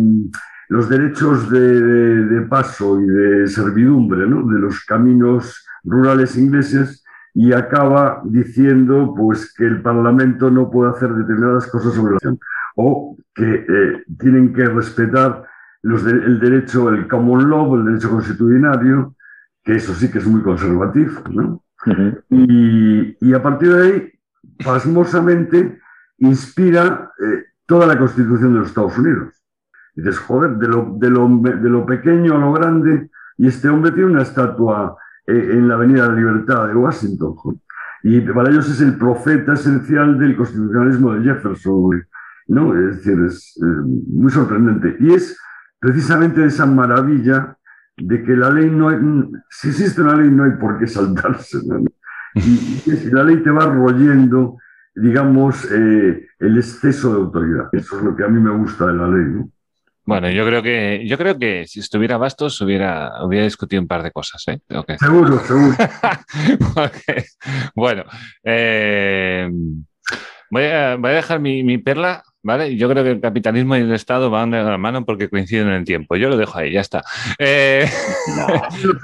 [0.69, 4.47] los derechos de, de paso y de servidumbre ¿no?
[4.47, 7.00] de los caminos rurales ingleses
[7.33, 12.35] y acaba diciendo pues, que el Parlamento no puede hacer determinadas cosas sobre la
[12.75, 15.45] o que eh, tienen que respetar
[15.83, 19.15] los el derecho, el common law, el derecho constitucionario,
[19.63, 21.21] que eso sí que es muy conservativo.
[21.29, 21.63] ¿no?
[22.29, 24.11] y, y, a partir de ahí,
[24.63, 25.79] pasmosamente,
[26.19, 29.33] inspira eh, toda la constitución de los Estados Unidos.
[29.95, 33.69] Y dices, joder, de lo, de, lo, de lo pequeño a lo grande, y este
[33.69, 34.95] hombre tiene una estatua
[35.27, 37.35] en la Avenida de la Libertad de Washington.
[38.03, 42.03] Y para ellos es el profeta esencial del constitucionalismo de Jefferson.
[42.47, 42.77] ¿no?
[42.77, 43.65] Es decir, es eh,
[44.07, 44.97] muy sorprendente.
[44.99, 45.37] Y es
[45.79, 47.57] precisamente esa maravilla
[47.97, 48.97] de que la ley no hay,
[49.49, 51.59] si existe una ley no hay por qué saltarse.
[52.35, 54.57] Y, y, la ley te va royendo,
[54.95, 57.69] digamos, eh, el exceso de autoridad.
[57.71, 59.49] Eso es lo que a mí me gusta de la ley, ¿no?
[60.03, 64.01] Bueno, yo creo que yo creo que si estuviera Bastos hubiera, hubiera discutido un par
[64.01, 64.59] de cosas, ¿eh?
[64.99, 65.75] Seguro, seguro.
[67.75, 68.03] Bueno,
[68.43, 69.49] eh,
[70.49, 72.75] voy, a, voy, a, dejar mi, mi, perla, ¿vale?
[72.77, 75.73] Yo creo que el capitalismo y el Estado van de la mano porque coinciden en
[75.73, 76.15] el tiempo.
[76.15, 77.03] Yo lo dejo ahí, ya está.
[77.37, 77.87] Eh,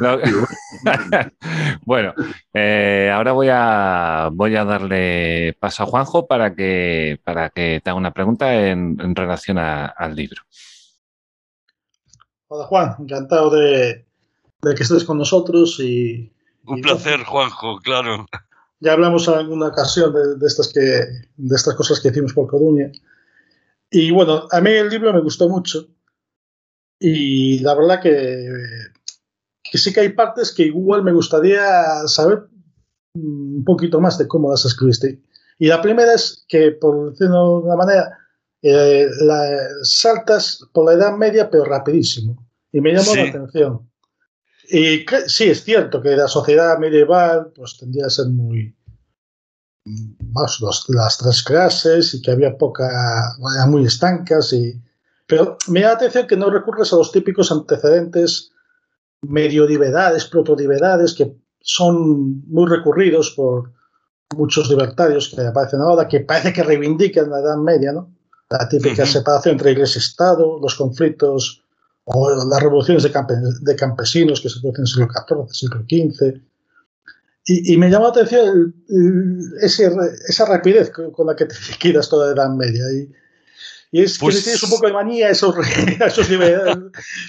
[0.01, 0.17] no.
[1.86, 2.13] bueno,
[2.53, 7.89] eh, ahora voy a, voy a darle paso a Juanjo para que, para que te
[7.89, 10.41] haga una pregunta en, en relación a, al libro.
[12.49, 14.05] Hola Juan, encantado de,
[14.62, 16.31] de que estés con nosotros y...
[16.65, 18.25] Un y placer, Juanjo, claro.
[18.79, 22.47] Ya hablamos en alguna ocasión de, de, estas que, de estas cosas que hicimos por
[22.47, 22.91] Coruña.
[23.91, 25.88] Y bueno, a mí el libro me gustó mucho.
[26.99, 28.49] Y la verdad que,
[29.63, 32.47] que sí que hay partes que igual me gustaría saber
[33.13, 35.21] un poquito más de cómo las escribiste.
[35.60, 38.17] Y la primera es que, por decirlo de una manera,
[38.62, 39.48] eh, la,
[39.84, 42.48] saltas por la Edad Media, pero rapidísimo.
[42.72, 43.17] Y me llamó sí.
[43.17, 43.89] la atención.
[44.70, 48.74] Y que, sí, es cierto que la sociedad medieval pues, tendría a ser muy.
[50.34, 52.89] Más los, las tres clases y que había poca.
[53.56, 54.52] eran muy estancas.
[54.52, 54.82] Y,
[55.26, 58.52] pero me llama la atención que no recurres a los típicos antecedentes
[59.22, 63.72] mediodivedades, protodivedades, que son muy recurridos por
[64.36, 68.13] muchos libertarios que aparecen ahora, que parece que reivindican la Edad Media, ¿no?
[68.49, 71.63] La típica separación entre iglesia y Estado, los conflictos
[72.05, 75.79] o las revoluciones de, campe de campesinos que se producen en el siglo XIV, siglo
[75.81, 76.41] XV.
[77.49, 79.89] Y, y, me llamó la atención el, el, ese,
[80.27, 82.83] esa rapidez con la que te liquidas toda la Edad Media.
[82.93, 83.12] Y,
[83.91, 84.38] y es pues...
[84.38, 85.55] que tienes un poco de manía a esos,
[86.05, 86.29] esos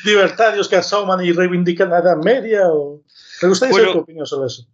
[0.04, 2.68] libertarios que asoman y reivindican la Edad Media.
[2.68, 3.02] O...
[3.40, 4.66] ¿Te gustaría bueno, saber tu opinión sobre eso?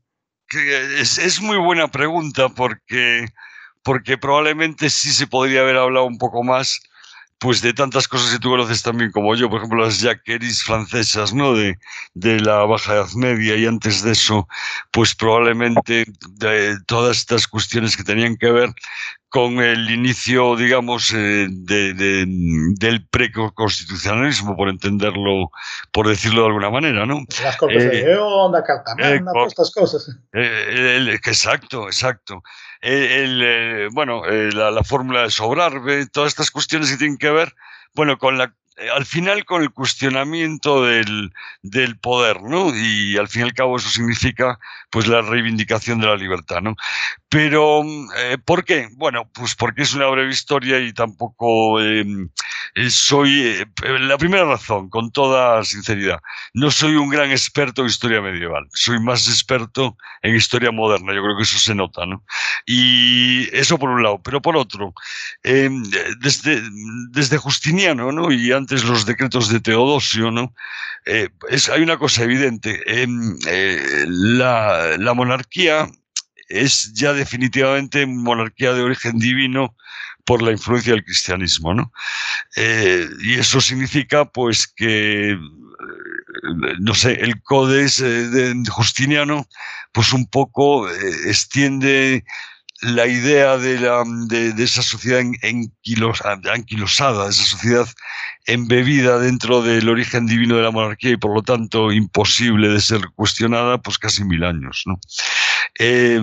[0.98, 3.26] Es, es muy buena pregunta porque
[3.84, 6.80] porque probablemente sí se podría haber hablado un poco más
[7.38, 11.34] pues de tantas cosas que tú conoces también como yo, por ejemplo las jacqueries francesas,
[11.34, 11.52] ¿no?
[11.52, 11.76] De,
[12.14, 14.48] de la Baja Edad Media y antes de eso,
[14.90, 18.70] pues probablemente de todas estas cuestiones que tenían que ver
[19.34, 22.24] con el inicio, digamos, eh, de, de,
[22.78, 25.50] del preconstitucionalismo, por entenderlo,
[25.90, 27.24] por decirlo de alguna manera, ¿no?
[27.42, 30.08] Las Cortes eh, de León, la Cartamana, eh, todas estas cosas.
[30.32, 32.44] Eh, el, exacto, exacto.
[32.84, 37.54] El, el, bueno, la, la, fórmula de Sobrarbe, todas estas cuestiones que tienen que ver,
[37.94, 38.63] bueno, con la eh,
[38.94, 41.32] al final con el cuestionamiento del,
[41.62, 42.74] del, poder, ¿no?
[42.74, 44.58] Y al fin y al cabo eso significa
[44.90, 46.76] pues la reivindicación de la libertad, ¿no?
[47.28, 47.82] Pero,
[48.16, 48.88] eh, ¿por qué?
[48.92, 52.04] Bueno, pues porque es una breve historia y tampoco eh,
[52.88, 53.66] soy, eh,
[53.98, 56.20] la primera razón, con toda sinceridad,
[56.52, 61.22] no soy un gran experto en historia medieval, soy más experto en historia moderna, yo
[61.22, 62.24] creo que eso se nota, ¿no?
[62.66, 64.94] Y eso por un lado, pero por otro,
[65.42, 66.62] desde,
[67.10, 68.30] desde Justiniano, ¿no?
[68.70, 70.30] Los decretos de Teodosio.
[71.06, 71.28] Eh,
[71.72, 72.80] hay una cosa evidente.
[72.86, 73.06] Eh,
[73.46, 75.88] eh, la, la, monarquía
[76.48, 79.76] es ya definitivamente monarquía de origen divino
[80.24, 81.92] por la influencia del cristianismo, ¿no?
[82.56, 85.38] y eso significa, pues, que
[86.80, 89.46] no sé, el codex de Justiniano,
[89.92, 92.24] pues un poco extiende
[92.84, 95.22] la idea de, la, de, de esa sociedad
[96.52, 97.88] anquilosada, esa sociedad
[98.46, 103.00] embebida dentro del origen divino de la monarquía y por lo tanto imposible de ser
[103.14, 104.82] cuestionada, pues casi mil años.
[104.86, 105.00] ¿no?
[105.78, 106.20] Eh,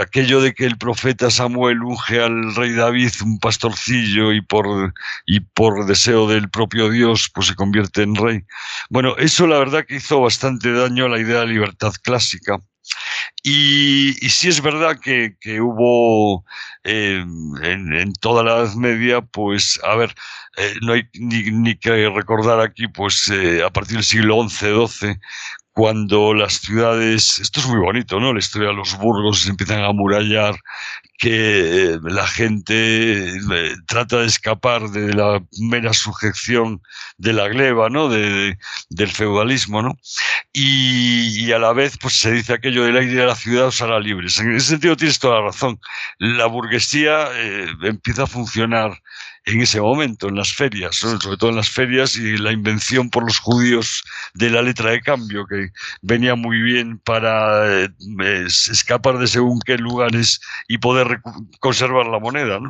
[0.00, 4.92] aquello de que el profeta Samuel unge al rey David un pastorcillo y por,
[5.26, 8.44] y por deseo del propio Dios pues se convierte en rey.
[8.90, 12.58] Bueno, eso la verdad que hizo bastante daño a la idea de libertad clásica
[13.42, 16.44] y, y sí es verdad que, que hubo
[16.84, 17.24] eh,
[17.62, 20.14] en, en, toda la Edad Media, pues, a ver,
[20.56, 24.86] eh, no hay ni, ni, que recordar aquí, pues, eh, a partir del siglo XI,
[24.86, 25.20] XII,
[25.78, 28.32] cuando las ciudades, esto es muy bonito, ¿no?
[28.32, 30.56] La historia de los burgos se empiezan a amurallar,
[31.18, 36.82] que eh, la gente eh, trata de escapar de la mera sujeción
[37.16, 38.08] de la gleba, ¿no?
[38.08, 38.58] De, de,
[38.90, 39.96] del feudalismo, ¿no?
[40.52, 43.80] Y, y, a la vez, pues se dice aquello del aire de la ciudad os
[43.80, 44.40] hará libres.
[44.40, 45.78] En ese sentido tienes toda la razón.
[46.18, 49.00] La burguesía eh, empieza a funcionar
[49.48, 53.24] en ese momento, en las ferias, sobre todo en las ferias y la invención por
[53.24, 55.70] los judíos de la letra de cambio, que
[56.02, 57.88] venía muy bien para eh,
[58.46, 61.22] escapar de según qué lugares y poder
[61.60, 62.60] conservar la moneda.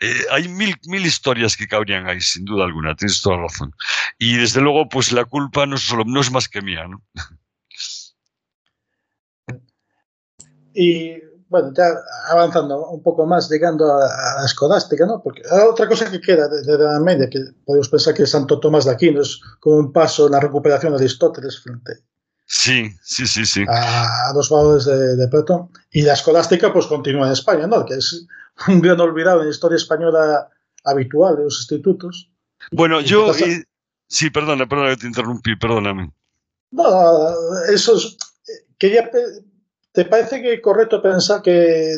[0.00, 3.74] Eh, hay mil, mil historias que cabrían ahí, sin duda alguna, tienes toda razón.
[4.18, 6.86] Y desde luego, pues la culpa no, solo, no es más que mía.
[6.86, 7.02] ¿no?
[11.50, 11.92] Bueno, ya
[12.30, 14.08] avanzando un poco más, llegando a,
[14.40, 15.20] la escolástica, ¿no?
[15.22, 18.86] Porque otra cosa que queda de, de, la media, que podemos pensar que Santo Tomás
[18.86, 22.04] de Aquino es como un paso en la recuperación de Aristóteles frente
[22.50, 23.64] sí, sí, sí, sí.
[23.68, 25.70] A, los valores de, de, Platón.
[25.92, 27.86] Y la escolástica pues continúa en España, ¿no?
[27.86, 28.26] Que es
[28.68, 30.48] un gran olvidado en la historia española
[30.84, 32.30] habitual de los institutos.
[32.72, 33.32] Bueno, yo...
[33.38, 33.62] Y,
[34.08, 36.12] sí, perdona, perdona que te interrumpí, perdóname.
[36.72, 37.34] No,
[37.72, 38.16] eso es...
[38.78, 39.10] Quería
[39.92, 41.96] ¿Te parece que es correcto pensar que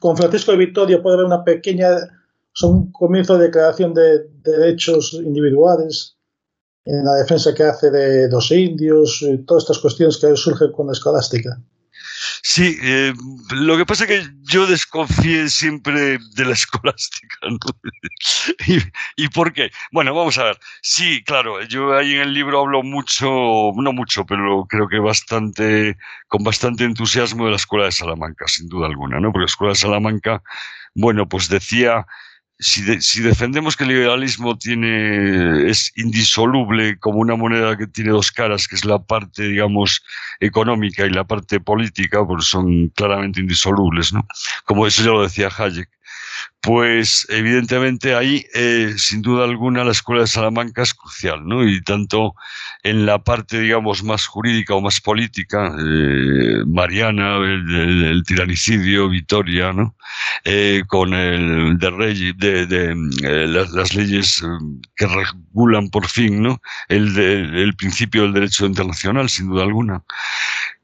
[0.00, 1.88] con Francisco de Victoria puede haber una pequeña,
[2.62, 6.16] un comienzo de declaración de, de, derechos individuales
[6.84, 10.86] en la defensa que hace de los indios, y todas estas cuestiones que surgen con
[10.86, 11.58] la escolástica?
[12.42, 13.12] Sí, eh,
[13.50, 17.36] lo que pasa es que yo desconfié siempre de la escolástica.
[17.48, 17.58] ¿no?
[18.66, 19.70] ¿Y, ¿Y, por qué?
[19.92, 20.58] Bueno, vamos a ver.
[20.82, 23.28] Sí, claro, yo ahí en el libro hablo mucho,
[23.76, 25.96] no mucho, pero creo que bastante,
[26.28, 29.32] con bastante entusiasmo de la Escuela de Salamanca, sin duda alguna, ¿no?
[29.32, 30.42] Porque la Escuela de Salamanca,
[30.94, 32.06] bueno, pues decía
[32.60, 38.10] si, de, si, defendemos que el liberalismo tiene, es indisoluble como una moneda que tiene
[38.10, 40.02] dos caras, que es la parte, digamos,
[40.40, 44.26] económica y la parte política, pues son claramente indisolubles, ¿no?
[44.64, 45.88] Como eso ya lo decía Hayek
[46.62, 51.66] pues evidentemente ahí, eh, sin duda alguna, la Escuela de Salamanca es crucial, ¿no?
[51.66, 52.34] Y tanto
[52.82, 59.96] en la parte, digamos, más jurídica o más política, eh, Mariana, el, tiranicidio, Vitoria, ¿no?
[60.44, 62.94] Eh, con el de, rey, de,
[63.48, 64.42] las, leyes
[64.96, 66.60] que regulan por fin, ¿no?
[66.88, 70.02] El, el principio del derecho internacional, sin duda alguna.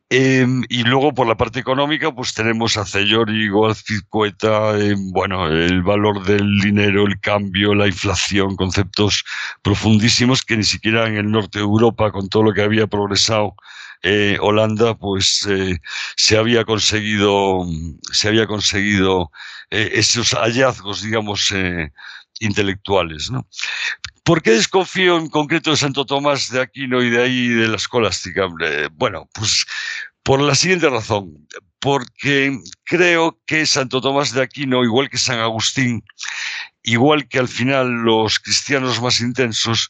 [0.08, 5.82] Eh, y luego por la parte económica, pues tenemos a Cellori, Goazpizcueta, eh, bueno, el
[5.82, 9.24] valor del dinero, el cambio, la inflación, conceptos
[9.62, 13.56] profundísimos que ni siquiera en el norte de Europa, con todo lo que había progresado
[14.02, 15.80] eh, Holanda, pues eh,
[16.16, 17.66] se había conseguido,
[18.12, 19.32] se había conseguido
[19.70, 21.52] eh, esos hallazgos, digamos,
[22.38, 23.30] intelectuales.
[23.30, 23.46] ¿no?
[24.26, 27.76] ¿Por qué desconfío en concreto de Santo Tomás de Aquino y de ahí de la
[27.76, 28.48] escolástica?
[28.94, 29.64] Bueno, pues
[30.24, 31.46] por la siguiente razón,
[31.78, 36.02] porque creo que Santo Tomás de Aquino, igual que San Agustín,
[36.82, 39.88] igual que al final los cristianos más intensos,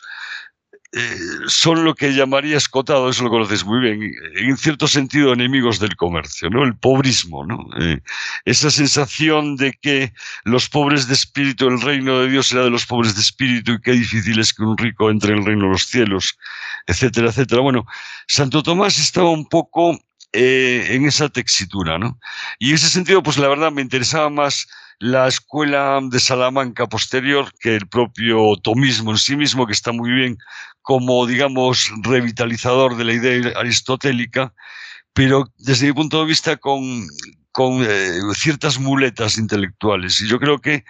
[0.93, 5.79] eh, son lo que llamaría escotado, eso lo conoces muy bien, en cierto sentido enemigos
[5.81, 6.65] del comercio, ¿no?
[6.65, 7.67] El pobrismo, ¿no?
[7.81, 8.01] Eh,
[8.45, 10.13] esa sensación de que
[10.45, 13.81] los pobres de espíritu, el reino de Dios será de los pobres de espíritu y
[13.81, 16.39] qué difícil es que un rico entre en el reino de los cielos,
[16.87, 17.61] etcétera, etcétera.
[17.63, 17.85] Bueno,
[18.29, 19.99] Santo Tomás estaba un poco
[20.33, 22.19] eh, en esa textura, ¿no?
[22.59, 27.51] Y en ese sentido, pues la verdad me interesaba más la escuela de Salamanca posterior
[27.61, 30.39] que el propio tomismo en sí mismo, que está muy bien
[30.83, 34.55] como, digamos, revitalizador de la idea aristotélica,
[35.13, 37.07] pero desde mi punto de vista con,
[37.53, 40.21] con eh, ciertas muletas intelectuales.
[40.21, 40.85] Y yo creo que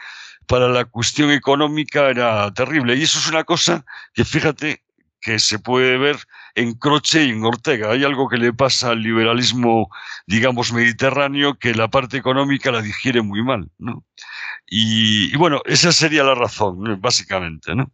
[0.46, 2.94] para la cuestión económica era terrible.
[2.96, 4.82] Y eso es una cosa que, fíjate,
[5.26, 6.18] que se puede ver
[6.54, 7.90] en Croce y en Ortega.
[7.90, 9.90] Hay algo que le pasa al liberalismo,
[10.24, 14.04] digamos, mediterráneo, que la parte económica la digiere muy mal, ¿no?
[14.68, 17.90] Y, bueno, esa sería la razón, básicamente, ¿no?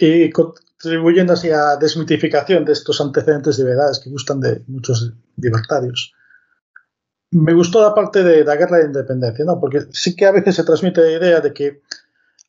[0.00, 6.12] Y contribuyendo así a desmitificación de estos antecedentes de verdades que gustan de muchos libertarios.
[7.30, 9.60] Me gustó la parte de la guerra de independencia, ¿no?
[9.60, 11.82] Porque sí que a veces se transmite la idea de que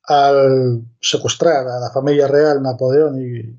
[0.07, 3.57] al secuestrar a la familia real Napoleón y,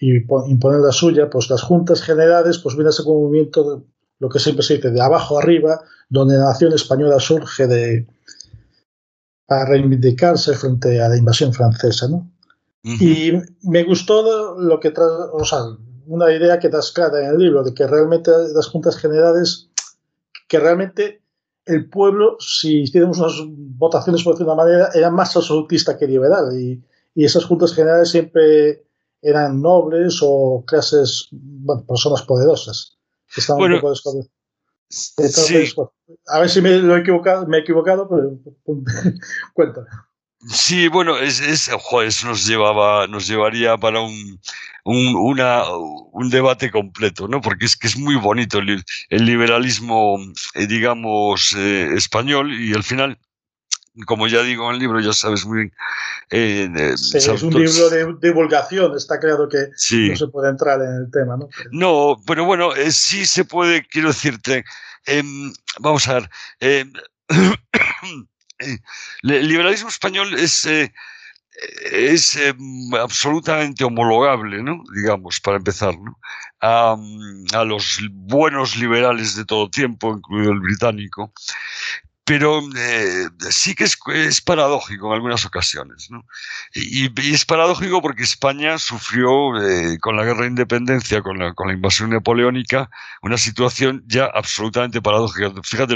[0.00, 0.16] y
[0.48, 3.82] imponer la suya, pues las juntas generales pues viene a ser un movimiento, de,
[4.18, 8.06] lo que siempre se dice, de abajo arriba, donde la nación española surge de
[9.46, 12.30] para reivindicarse frente a la invasión francesa, ¿no?
[12.84, 13.02] Uh -huh.
[13.02, 15.58] Y me gustó lo que trae, o sea,
[16.06, 19.68] una idea que das clara en el libro, de que realmente las juntas generales,
[20.48, 21.21] que realmente
[21.64, 26.58] el pueblo, si hiciéramos unas votaciones por decir una manera, era más absolutista que liberal.
[26.58, 26.82] Y,
[27.14, 28.84] y esas juntas generales siempre
[29.20, 32.98] eran nobles o clases, bueno, personas poderosas.
[33.36, 34.32] Estaban bueno, un poco desconocidas.
[35.16, 35.82] Entonces, sí.
[36.26, 38.38] a ver si me, lo he equivocado, me he equivocado, pero
[39.54, 39.86] cuéntame.
[40.48, 44.40] Sí, bueno, es, es joder, eso nos llevaba, nos llevaría para un,
[44.84, 47.40] un, una, un debate completo, ¿no?
[47.40, 50.18] Porque es que es muy bonito el, el liberalismo,
[50.54, 53.18] eh, digamos, eh, español y al final
[54.06, 55.72] como ya digo en el libro, ya sabes muy bien.
[56.30, 59.68] Eh, sí, es un libro de divulgación, está claro que
[60.08, 61.48] no se puede entrar en el tema, ¿no?
[61.70, 64.64] No, pero bueno, eh, sí se puede, quiero decirte,
[65.04, 66.30] em, vamos a ver,
[66.60, 66.92] em,
[69.22, 70.68] el liberalismo español es
[71.92, 74.82] es em, absolutamente homologable, ¿no?
[74.94, 76.18] digamos, para empezar, ¿no?
[76.62, 81.32] a, los buenos liberales de todo tiempo, incluido el británico,
[82.24, 86.08] pero eh, sí que es, paradójico en algunas ocasiones.
[86.10, 86.24] ¿no?
[86.74, 91.68] Y, es paradójico porque España sufrió eh, con la guerra de independencia, con la, con
[91.68, 92.90] la, invasión napoleónica,
[93.22, 95.52] una situación ya absolutamente paradójica.
[95.64, 95.94] Fíjate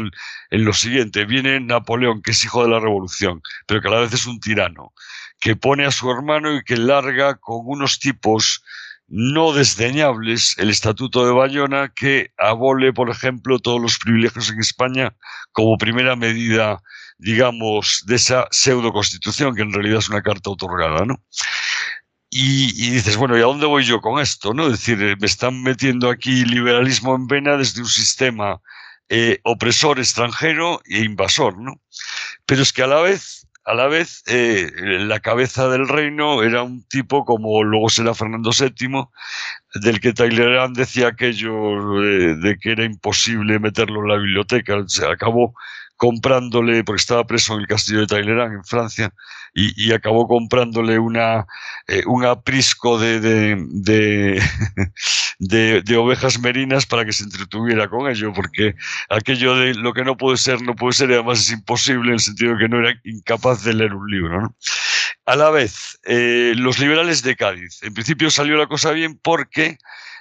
[0.50, 4.00] en lo siguiente, viene Napoleón, que es hijo de la revolución, pero que a la
[4.00, 4.92] vez es un tirano
[5.40, 8.62] que pone a su hermano y que larga con unos tipos
[9.08, 15.14] no desdeñables el Estatuto de Bayona que abole, por ejemplo, todos los privilegios en España
[15.52, 16.82] como primera medida,
[17.18, 21.22] digamos, de esa pseudo constitución, que en realidad es una carta otorgada, ¿no?
[22.28, 24.52] Y, dices, bueno, ¿y a dónde voy yo con esto?
[24.52, 24.66] ¿no?
[24.66, 28.60] Es decir, eh, me están metiendo aquí liberalismo en vena desde un sistema
[29.08, 31.80] eh, opresor extranjero e invasor, ¿no?
[32.44, 36.62] Pero es que a la vez a la vez, eh, la cabeza del reino era
[36.62, 39.08] un tipo como luego será Fernando VII,
[39.82, 44.84] del que Talleyrand decía aquello de, de, que era imposible meterlo en la biblioteca.
[44.86, 45.52] Se acabó
[45.96, 49.12] comprándole, porque estaba preso en el castillo de Talleyrand, en Francia,
[49.54, 51.46] y, acabó comprándole una,
[51.88, 53.20] eh, un aprisco de,
[55.38, 58.74] de, de, ovejas merinas para que se entretuviera con ello, porque
[59.08, 62.14] aquello de lo que no puede ser, no puede ser, y además es imposible en
[62.14, 64.54] el sentido de que no era incapaz de leer un libro.
[65.24, 69.78] A la vez, eh, los liberales de Cádiz, en principio salió la cosa bien porque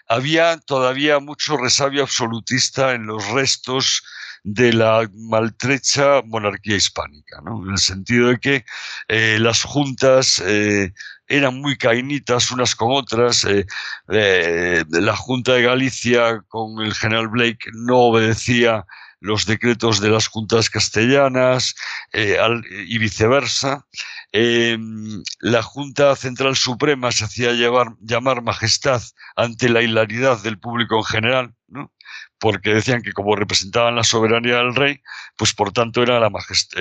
[0.08, 4.04] había todavía mucho resabio absolutista en los restos
[4.44, 7.64] de la maltrecha monarquía hispánica, ¿no?
[7.64, 8.66] en el sentido de que
[9.08, 10.94] eh, las juntas eh,
[11.28, 13.46] eran muy cainitas unas con otras.
[13.46, 18.86] Eh, la Junta de Galicia con el general Blake no obedecía
[19.20, 21.76] los decretos de las juntas castellanas
[22.14, 23.86] y viceversa.
[24.32, 29.02] la Junta Central Suprema se hacía llevar, llamar majestad
[29.36, 31.92] ante la hilaridad del público en general, ¿no?
[32.40, 35.02] porque decían que como representaban la soberanía del rey,
[35.36, 36.80] pues por tanto era, la majestad,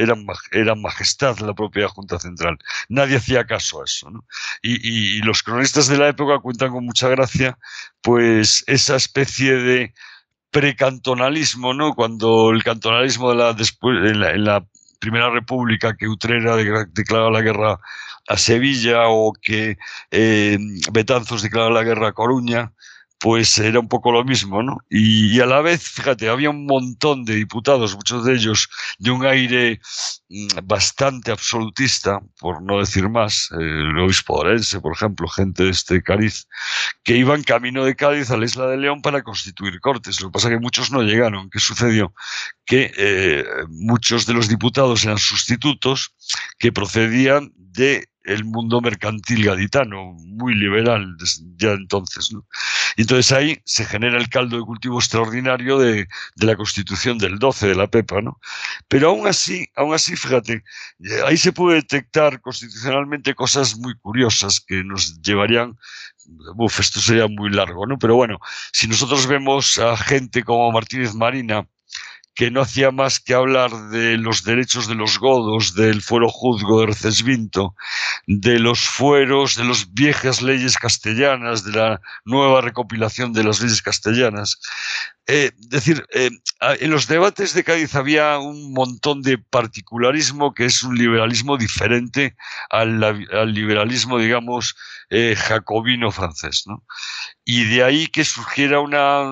[0.53, 2.59] era, majestad la propia Junta Central.
[2.89, 4.11] Nadie hacía caso a eso.
[4.62, 7.59] Y, los cronistas de la época cuentan con mucha gracia,
[8.03, 9.95] pues esa especie de
[10.55, 11.94] precantonalismo, ¿no?
[11.94, 14.64] Cuando el cantonalismo de la, después, en, la,
[15.00, 17.78] Primera República, que Utrera declaraba la guerra
[18.26, 19.76] a Sevilla o que
[20.11, 20.57] eh,
[20.92, 22.72] Betanzos declaraba la guerra a Coruña,
[23.19, 24.79] pues era un poco lo mismo, ¿no?
[24.91, 29.25] Y, a la vez, fíjate, había un montón de diputados, muchos de ellos de un
[29.25, 29.81] aire
[30.29, 36.03] mm, bastante absolutista, por no decir más, el obispo Orense, por ejemplo, gente de este
[36.03, 36.49] Cádiz,
[37.03, 40.21] que iban camino de Cádiz a la isla de León para constituir cortes.
[40.21, 41.49] Lo que pasa es que muchos no llegaron.
[41.51, 42.15] ¿Qué sucedió?
[42.67, 46.15] Que eh, muchos de los diputados eran sustitutos
[46.59, 51.16] que procedían de el mundo mercantil gaditano, muy liberal
[51.57, 52.33] ya entonces.
[52.33, 52.47] ¿no?
[52.97, 56.07] Y entonces ahí se genera el caldo de cultivo extraordinario de,
[56.37, 58.22] de, la constitución del 12 de la PEPA.
[58.22, 58.41] ¿no?
[58.89, 60.64] Pero aún así, aún así, fíjate,
[61.01, 65.77] eh, ahí se puede detectar constitucionalmente cosas muy curiosas que nos llevarían
[66.57, 67.99] Uf, esto sería muy largo, ¿no?
[67.99, 68.39] Pero bueno,
[68.72, 71.68] si nosotros vemos a gente como Martínez Marina,
[72.35, 76.80] que no hacía más que hablar de los derechos de los godos, del fuero juzgo
[76.80, 77.74] de Recesvinto,
[78.26, 83.82] de los fueros, de las viejas leyes castellanas, de la nueva recopilación de las leyes
[83.82, 84.59] castellanas.
[85.26, 86.30] Es eh, decir, eh,
[86.61, 92.37] en los debates de Cádiz había un montón de particularismo que es un liberalismo diferente
[92.68, 93.01] al,
[93.55, 94.76] liberalismo, digamos,
[95.09, 96.64] eh, jacobino francés.
[96.66, 96.85] ¿no?
[97.43, 99.22] Y de ahí que surgiera una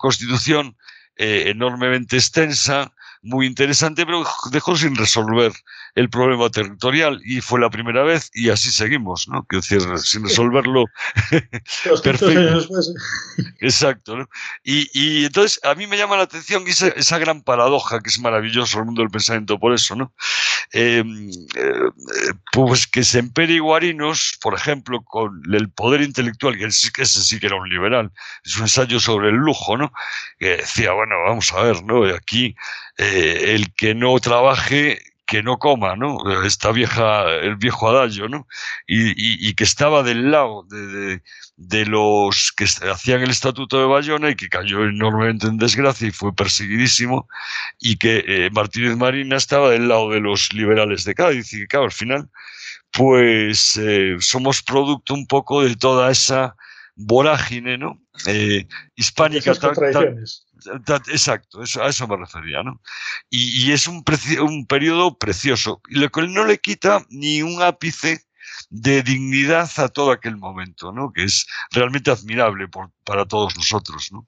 [0.00, 0.76] constitución
[1.16, 2.92] eh, enormemente extensa,
[3.22, 5.52] muy interesante, pero dejó sin resolver
[5.94, 9.46] el problema territorial y fue la primera vez y así seguimos, ¿no?
[9.50, 10.84] Decir, sin resolverlo.
[12.02, 12.68] Perfecto.
[13.60, 14.28] Exacto, ¿no?
[14.62, 18.20] Y, y, entonces a mí me llama la atención esa, esa, gran paradoja que es
[18.20, 20.12] maravilloso el mundo del pensamiento por eso, ¿no?
[20.72, 27.22] Em, eh, pues que se empere Guarinos, por ejemplo, con el poder intelectual, que ese,
[27.22, 28.10] sí que era un liberal,
[28.44, 29.92] es un ensayo sobre el lujo, ¿no?
[30.38, 32.04] Que decía, bueno, vamos a ver, ¿no?
[32.14, 32.56] Aquí
[32.98, 36.18] eh, el que no trabaje que no coma, ¿no?
[36.44, 38.46] Esta vieja, el viejo adagio, ¿no?
[38.86, 41.20] Y, que estaba del lado de,
[41.56, 46.12] de, los que hacían el Estatuto de Bayona y que cayó enormemente en desgracia y
[46.12, 47.28] fue perseguidísimo,
[47.80, 51.66] y que eh, Martínez Marina estaba del lado de los liberales de Cádiz, y que,
[51.66, 52.30] claro, al final,
[52.92, 56.54] pues eh, somos producto un poco de toda esa
[56.94, 58.00] vorágine, ¿no?
[58.26, 59.52] Eh, hispánica.
[61.08, 62.80] Exacto, eso, a eso me refería, ¿no?
[63.30, 64.04] Y, es un,
[64.40, 68.26] un periodo precioso, y lo que no le quita ni un ápice
[68.70, 71.12] de dignidad a todo aquel momento, ¿no?
[71.12, 72.68] Que es realmente admirable
[73.04, 74.26] para todos nosotros, ¿no?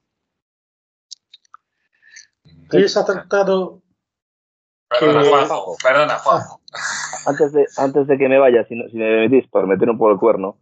[2.71, 3.81] ha tratado
[4.89, 6.61] Perdona, Juanjo, perdona, Juanjo.
[7.25, 10.11] Antes de, antes de que me vaya, si, si me permitís, por meter un poco
[10.11, 10.57] el cuerno,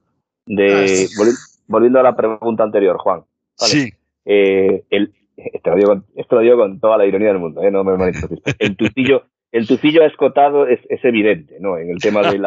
[0.45, 1.25] de, ah,
[1.67, 3.23] volviendo a la pregunta anterior, Juan.
[3.55, 3.93] Sí.
[4.25, 5.13] Eh, el,
[5.53, 7.71] esto, lo digo, esto, lo digo, con toda la ironía del mundo, ¿eh?
[7.71, 8.11] no me
[8.59, 9.67] El tucillo, el
[10.07, 11.77] escotado es, es evidente, ¿no?
[11.77, 12.45] En el tema del,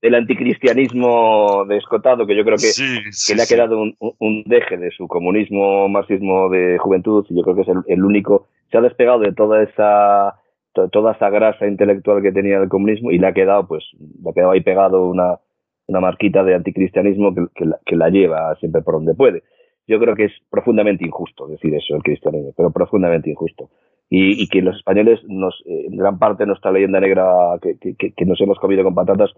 [0.00, 2.70] del anticristianismo de escotado, que yo creo que,
[3.26, 7.42] que le ha quedado un, un, deje de su comunismo, marxismo de juventud, y yo
[7.42, 10.38] creo que es el, el único, se ha despegado de toda esa
[10.90, 13.84] toda esa grasa intelectual que tenía el comunismo y le ha quedado, pues,
[14.22, 15.38] le ha quedado ahí pegado una,
[15.86, 19.42] una marquita de anticristianismo que, que, la, que, la, lleva siempre por donde puede.
[19.86, 23.70] Yo creo que es profundamente injusto decir eso, el cristianismo, pero profundamente injusto.
[24.08, 27.24] Y, y que los españoles, nos, eh, en gran parte de nuestra leyenda negra
[27.60, 29.30] que, que, nos hemos comido con patatas,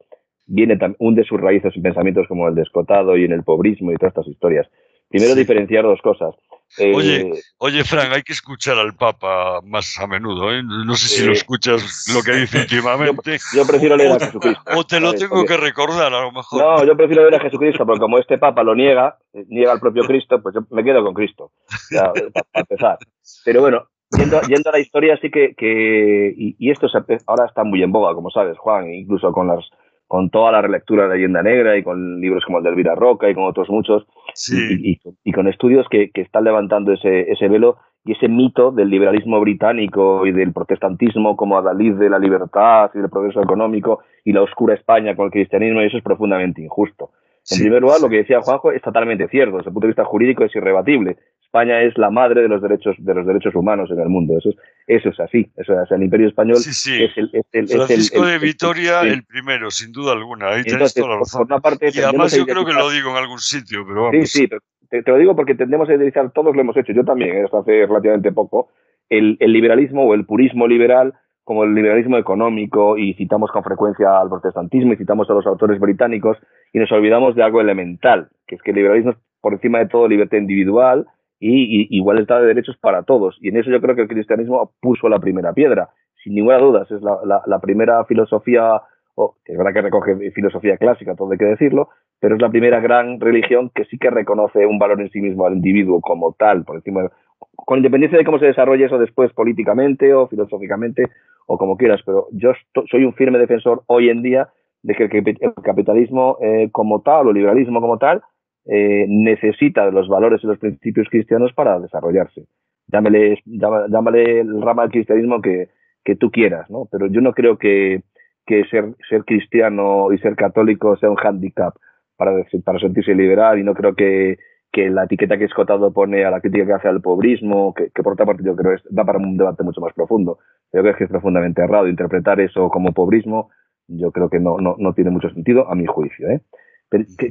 [0.47, 3.97] viene un de sus raíces en pensamientos como el descotado y en el pobrismo y
[3.97, 4.69] todas estas historias.
[5.09, 6.35] Primero diferenciar dos cosas.
[6.79, 10.53] Oye, eh, oye, Frank, hay que escuchar al Papa más a menudo.
[10.53, 10.63] ¿eh?
[10.63, 13.39] No sé si lo escuchas lo que dice últimamente.
[13.55, 14.63] Yo, prefiero leer a Jesucristo.
[14.77, 16.61] O te lo tengo que recordar a lo mejor.
[16.61, 19.19] No, yo prefiero leer a Jesucristo, porque como este Papa lo niega,
[19.49, 21.53] niega al propio Cristo, pues yo me quedo con Cristo,
[21.91, 22.13] para,
[22.55, 22.99] empezar.
[23.45, 26.87] Pero bueno, Yendo, yendo, a la historia, sí que, que y, y, esto
[27.27, 29.65] ahora está muy en boga, como sabes, Juan, incluso con las
[30.07, 33.29] con toda la relectura de Leyenda Negra y con libros como el de Elvira Roca
[33.29, 34.07] y con otros muchos,
[34.49, 38.91] y, y, con estudios que, que están levantando ese, ese, velo y ese mito del
[38.91, 44.33] liberalismo británico y del protestantismo como adalid de la libertad y del progreso económico y
[44.33, 47.11] la oscura España con el cristianismo, y eso es profundamente injusto.
[47.51, 50.05] En primer lugar, lo que decía Juanjo es totalmente cierto, desde el punto de vista
[50.05, 51.19] jurídico es irrebatible.
[51.55, 54.37] España es la madre de los derechos de los derechos humanos en el mundo.
[54.37, 54.57] Eso es,
[54.89, 55.53] eso es así.
[55.57, 59.93] Eso es, el Imperio español es el, es el, Francisco de Vitoria el, primero, sin
[59.93, 60.49] duda alguna.
[60.49, 61.47] Ahí Entonces, toda la razón.
[61.63, 64.29] Parte, y además yo creo que lo digo en algún sitio, pero vamos.
[64.29, 64.49] Sí, sí,
[64.91, 67.61] te, te, lo digo porque tendemos a utilizar, todos lo hemos hecho, yo también, hasta
[67.61, 68.73] hace relativamente poco,
[69.09, 74.19] el, el liberalismo o el purismo liberal como el liberalismo económico y citamos con frecuencia
[74.19, 76.37] al protestantismo y citamos a los autores británicos
[76.73, 79.87] y nos olvidamos de algo elemental, que es que el liberalismo es por encima de
[79.87, 81.07] todo libertad individual,
[81.41, 83.39] y, igualdad de derechos para todos.
[83.41, 85.91] Y en eso yo creo que el cristianismo puso la primera piedra,
[86.23, 86.83] sin ninguna duda.
[86.83, 88.81] Es la, la, primera filosofía,
[89.15, 91.89] o es verdad que recoge filosofía clásica, todo hay que decirlo,
[92.21, 95.47] pero es la primera gran religión que sí que reconoce un valor en sí mismo
[95.47, 97.11] al individuo como tal, por encima
[97.57, 101.05] con independencia de cómo se desarrolle eso después políticamente o filosóficamente
[101.47, 102.53] o como quieras, pero yo
[102.91, 104.49] soy un firme defensor hoy en día
[104.83, 108.23] de que el, capitalismo eh, como tal o el liberalismo como tal
[108.67, 112.47] eh, necesita de los valores y los principios cristianos para desarrollarse.
[112.89, 115.69] Llámale, llámale el rama del cristianismo que,
[116.05, 116.87] que tú quieras, ¿no?
[116.91, 118.03] Pero yo no creo que,
[118.47, 118.95] que ser,
[119.25, 121.75] cristiano y ser católico sea un hándicap
[122.17, 122.33] para,
[122.65, 124.39] para sentirse liberal y no creo que,
[124.71, 128.03] que la etiqueta que Escotado pone a la crítica que hace al pobrismo, que, que
[128.03, 130.39] por otra parte yo creo es, da para un debate mucho más profundo.
[130.73, 133.51] Yo creo que es profundamente errado interpretar eso como pobrismo.
[133.89, 136.29] Yo creo que no, no, no tiene mucho sentido, a mi juicio.
[136.29, 136.41] ¿eh?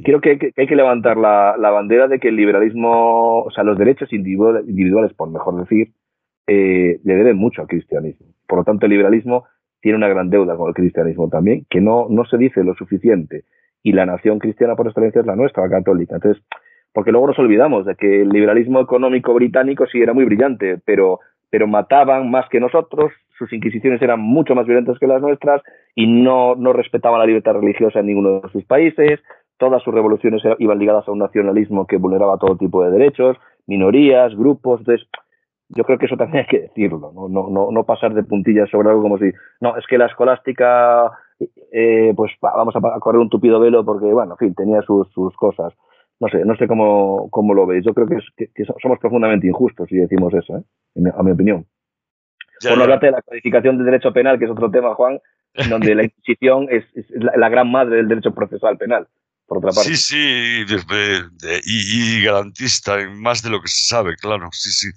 [0.02, 4.12] Creo que, hay que levantar la, bandera de que el liberalismo, o sea, los derechos
[4.12, 5.92] individuales, por mejor decir,
[6.46, 8.26] eh, le deben mucho al cristianismo.
[8.46, 9.44] Por lo tanto, el liberalismo
[9.80, 13.44] tiene una gran deuda con el cristianismo también, que no, no se dice lo suficiente.
[13.82, 16.14] Y la nación cristiana por excelencia es la nuestra, la católica.
[16.14, 16.42] Entonces,
[16.92, 21.20] porque luego nos olvidamos de que el liberalismo económico británico sí era muy brillante, pero,
[21.50, 25.60] pero mataban más que nosotros, sus inquisiciones eran mucho más violentas que las nuestras
[25.94, 29.20] y no, no respetaban la libertad religiosa en ninguno de sus países,
[29.64, 33.36] todas sus revoluciones iban ligadas a un nacionalismo que vulneraba todo tipo de derechos,
[33.66, 35.08] minorías, grupos, entonces
[35.70, 38.68] yo creo que eso también hay que decirlo, no, no, no, no pasar de puntillas
[38.70, 41.10] sobre algo como si, no, es que la escolástica,
[41.72, 45.34] eh, pues vamos a correr un tupido velo porque, bueno, en fin, tenía sus, sus
[45.36, 45.72] cosas.
[46.20, 47.84] No sé, no sé cómo, cómo lo veis.
[47.84, 51.10] Yo creo que, es, que, somos profundamente injustos si decimos eso, ¿eh?
[51.16, 51.66] a mi opinión.
[52.62, 55.18] Por no hablarte de la codificación del derecho penal, que es otro tema, Juan,
[55.68, 59.08] donde la Inquisición es, la, gran madre del derecho procesal penal.
[59.46, 59.96] Por otra parte.
[59.96, 60.76] Sí, sí,
[61.64, 64.88] y, garantista en más de lo que se sabe, claro, sí, sí,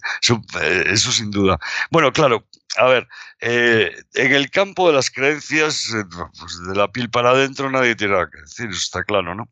[0.61, 1.59] eh, eso, sin duda.
[1.91, 2.45] Bueno, claro,
[2.77, 3.07] a ver,
[3.41, 6.03] eh, en el campo de las creencias, eh,
[6.39, 9.49] pues de la piel para adentro nadie tiene nada que decir, eso está claro, ¿no?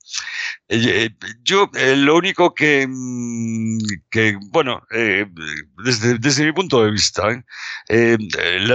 [1.44, 3.78] yo lo único que, mm,
[4.10, 7.44] que bueno, desde, desde, mi punto de vista,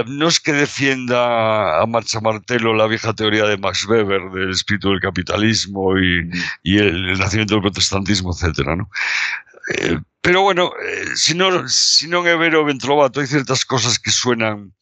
[0.06, 4.90] no es que defienda a marcha martelo la vieja teoría de Max Weber del espíritu
[4.90, 6.09] del capitalismo y
[6.62, 8.90] y, el, nacimiento del protestantismo, etcétera, ¿no?
[9.74, 14.74] Eh, pero bueno, eh, si no, en Evero Ventrovato hay ciertas cosas que suenan,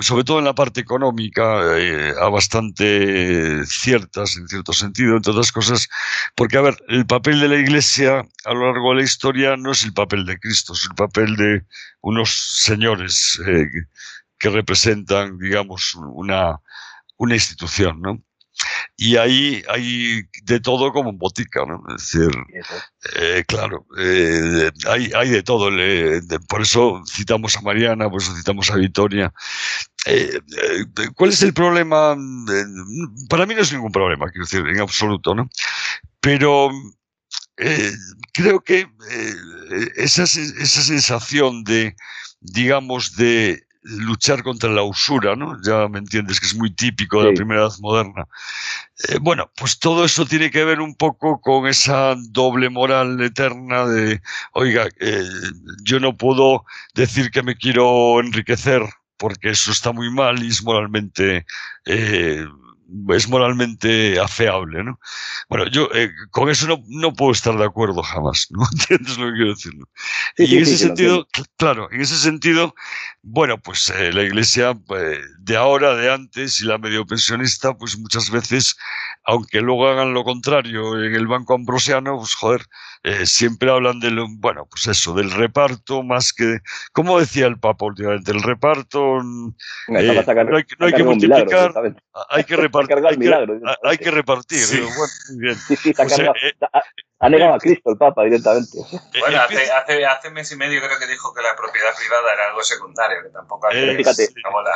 [0.00, 5.52] sobre todo en la parte económica, eh, a bastante ciertas en cierto sentido, entre otras
[5.52, 5.88] cosas,
[6.34, 9.72] porque a ver, el papel de la Iglesia a lo largo de la historia no
[9.72, 11.62] es el papel de Cristo, es el papel de
[12.02, 12.30] unos
[12.62, 13.40] señores
[14.38, 16.60] que representan, digamos, una,
[17.16, 18.22] una institución, ¿no?
[18.96, 21.82] Y ahí hay de todo como en botica, ¿no?
[21.94, 22.30] Es decir,
[23.16, 25.70] eh, claro, eh, hay, hay, de todo.
[26.48, 29.32] por eso citamos a Mariana, por eso citamos a Victoria.
[30.06, 30.38] Eh,
[31.14, 32.16] ¿Cuál es el problema?
[33.28, 35.48] para mí no es ningún problema, quiero decir, en absoluto, ¿no?
[36.20, 36.70] Pero
[38.34, 38.86] creo que
[39.96, 41.96] esa, esa sensación de,
[42.40, 45.56] digamos, de luchar contra la usura, ¿no?
[45.62, 48.26] Ya me entiendes que es muy típico de la primera edad moderna.
[49.08, 53.86] Eh, bueno, pues todo eso tiene que ver un poco con esa doble moral eterna
[53.86, 54.20] de,
[54.52, 55.24] oiga, eh,
[55.82, 56.64] yo no puedo
[56.94, 58.82] decir que me quiero enriquecer
[59.16, 61.46] porque eso está muy mal y es moralmente
[61.84, 62.44] eh,
[63.10, 64.98] es moralmente afeable, ¿no?
[65.48, 68.62] Bueno, yo eh, con eso no, no, puedo estar de acuerdo jamás, ¿no?
[68.72, 69.72] ¿Entiendes lo que quiero decir?
[70.38, 71.26] y en ese sentido,
[71.56, 72.74] claro, en ese sentido,
[73.22, 77.98] bueno, pues eh, la iglesia pues, de ahora, de antes y la medio pensionista, pues
[77.98, 78.76] muchas veces,
[79.24, 82.66] aunque luego hagan lo contrario en el Banco Ambrosiano, pues joder,
[83.02, 86.58] eh, siempre hablan del, bueno, pues eso, del reparto más que,
[86.92, 89.54] como decía el Papa últimamente, el reparto no,
[89.88, 91.72] hay, que multiplicar,
[92.28, 92.96] hay que repartir.
[93.82, 94.58] hay, que, repartir.
[97.20, 98.78] ha, negado a Cristo el Papa directamente.
[99.18, 102.48] Bueno, hace, hace, hace, mes y medio creo que dijo que la propiedad privada era
[102.48, 104.28] algo secundario, que tampoco hace, Fíjate,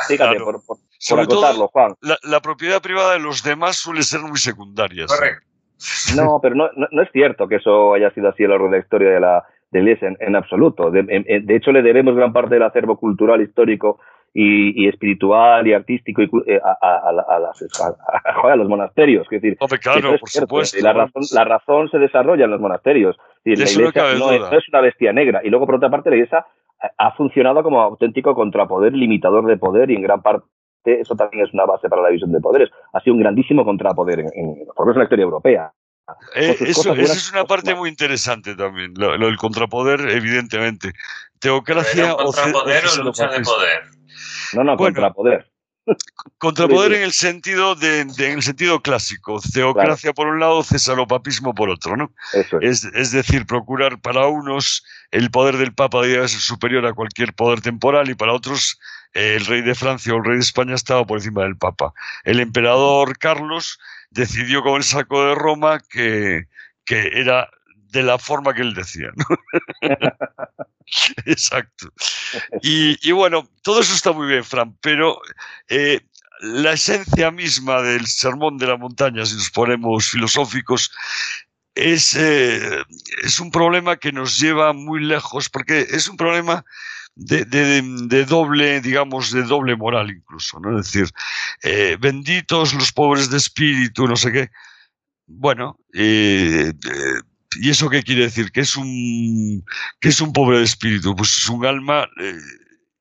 [0.07, 0.79] fíjate por, por,
[1.19, 1.93] acotarlo, Juan.
[2.01, 5.05] La, la, propiedad privada de los demás suele ser muy secundaria.
[5.05, 5.54] Correcto.
[6.15, 8.77] No, pero no, no, es cierto que eso haya sido así a lo largo de
[8.77, 10.91] la historia de la, de Iglesia, en, absoluto.
[10.91, 13.99] De, de, hecho, le debemos gran parte del acervo cultural, histórico
[14.33, 17.61] y, espiritual y artístico a, a, a, las,
[18.43, 19.25] a, los monasterios.
[19.31, 20.77] Es decir, claro, por supuesto.
[20.77, 23.15] Y la razón, la razón se desarrolla en los monasterios.
[23.43, 25.41] Es decir, la Iglesia no, es, una bestia negra.
[25.43, 26.45] Y luego, por otra parte, la Iglesia
[26.97, 30.45] ha funcionado como auténtico contrapoder, limitador de poder y en gran parte
[30.93, 32.69] eso también es una base para la división de poderes.
[32.93, 35.73] Ha sido un grandísimo contrapoder, en, en, por lo menos en la historia europea.
[36.35, 40.93] Eh, eso, es una parte muy interesante también, lo, del contrapoder, evidentemente.
[41.39, 43.83] Teocracia o contrapoder o, lucha de poder.
[44.53, 45.49] No, no, contrapoder.
[46.37, 51.69] Contrapoder en el sentido de, en el sentido clásico, teocracia por un lado, cesaropapismo por
[51.69, 52.11] otro, ¿no?
[52.61, 52.83] es.
[52.85, 57.61] Es, decir, procurar para unos el poder del Papa debe ser superior a cualquier poder
[57.61, 58.79] temporal y para otros
[59.13, 61.93] el rey de Francia o el rey de España estaba por encima del Papa.
[62.23, 63.79] El emperador Carlos
[64.09, 66.47] decidió con el saco de Roma que,
[66.83, 67.49] que era
[67.95, 69.09] de la forma que él decía.
[71.25, 71.87] Exacto.
[72.61, 75.21] Y, bueno, todo eso está muy bien, Fran, pero
[75.69, 76.01] eh,
[76.41, 80.91] la esencia misma del sermón de la montaña, si nos ponemos filosóficos,
[81.73, 82.83] es, eh,
[83.23, 86.65] es un problema que nos lleva muy lejos, porque es un problema
[87.15, 90.77] de, doble, digamos, de doble moral incluso, ¿no?
[90.77, 91.09] Es decir,
[91.63, 94.49] eh, benditos los pobres de espíritu, no sé qué.
[95.27, 95.79] Bueno,
[97.59, 98.51] ¿y eso qué quiere decir?
[98.51, 99.63] ¿Qué es un,
[99.99, 101.15] qué es un pobre de espíritu?
[101.15, 102.07] Pues es un alma,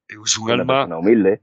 [0.08, 0.84] es un alma...
[0.96, 1.40] humilde.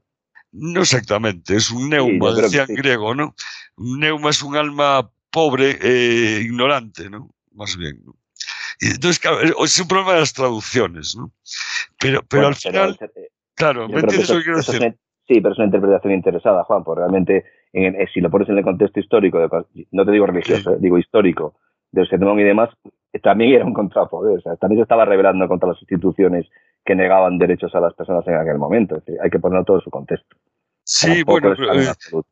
[0.53, 3.35] No exactamente, es un neuma, decía en griego, ¿no?
[3.77, 7.29] Un neuma es un alma pobre, ignorante, ¿no?
[7.53, 8.01] Más bien.
[8.05, 8.15] ¿no?
[8.81, 11.31] entonces, claro, es un problema de las traducciones, ¿no?
[11.99, 14.95] Pero, pero al final, eh, claro, ¿me entiendes lo que quiero decir?
[15.27, 18.63] sí, pero es una interpretación interesada, Juan, porque realmente, eh, si lo pones en el
[18.63, 19.39] contexto histórico,
[19.91, 21.55] no te digo religioso, eh, digo histórico,
[21.91, 22.69] del sermón y demás,
[23.19, 26.47] también era un contrapoder, o sea, también se estaba rebelando contra las instituciones
[26.85, 28.97] que negaban derechos a las personas en aquel momento.
[28.97, 30.35] Es decir, hay que ponerlo todo en su contexto.
[30.83, 31.53] Sí, bueno,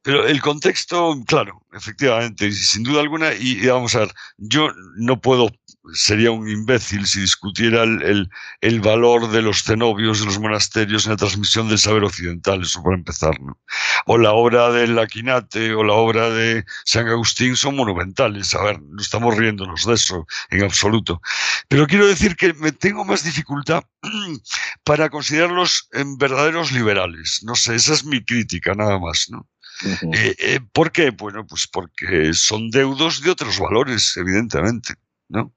[0.02, 5.50] pero, el contexto, claro, efectivamente, sin duda alguna, y, vamos a ver, yo no puedo
[5.94, 8.30] sería un imbécil si discutiera el,
[8.62, 12.82] el, valor de los cenobios de los monasterios en la transmisión del saber occidental, eso
[12.84, 13.40] para empezar.
[13.42, 13.58] ¿no?
[14.06, 18.54] O la obra del Aquinate o la obra de San Agustín son monumentales.
[18.56, 21.22] A ver, no estamos riéndonos de eso en absoluto.
[21.68, 23.84] Pero quiero decir que me tengo más dificultad
[24.84, 27.42] para considerarlos en verdaderos liberales.
[27.44, 29.28] No sé, esa es mi crítica nada más.
[29.30, 29.48] ¿no?
[29.84, 31.12] Eh, eh, ¿Por qué?
[31.12, 34.96] Bueno, pues porque son deudos de otros valores, evidentemente,
[35.30, 35.54] ¿no?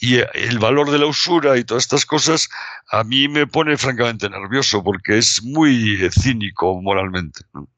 [0.00, 2.48] Y eh, el valor de la usura y todas estas cosas
[2.90, 7.40] a mí me pone francamente nervioso porque es muy cínico moralmente.
[7.52, 7.68] ¿no?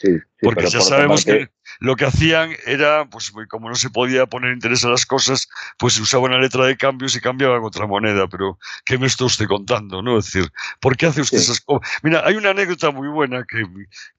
[0.00, 1.48] Sí, porque ya sabemos que
[1.80, 5.48] lo que hacían era, pues como no se podía poner interés a las cosas,
[5.78, 8.28] pues usaba una letra de cambio y se cambiaba otra moneda.
[8.28, 10.02] Pero, ¿qué me está usted contando?
[10.02, 10.18] ¿no?
[10.18, 10.50] Es decir,
[10.80, 11.88] ¿por qué hace usted esas cosas?
[12.02, 13.64] Mira, hay una anécdota muy buena que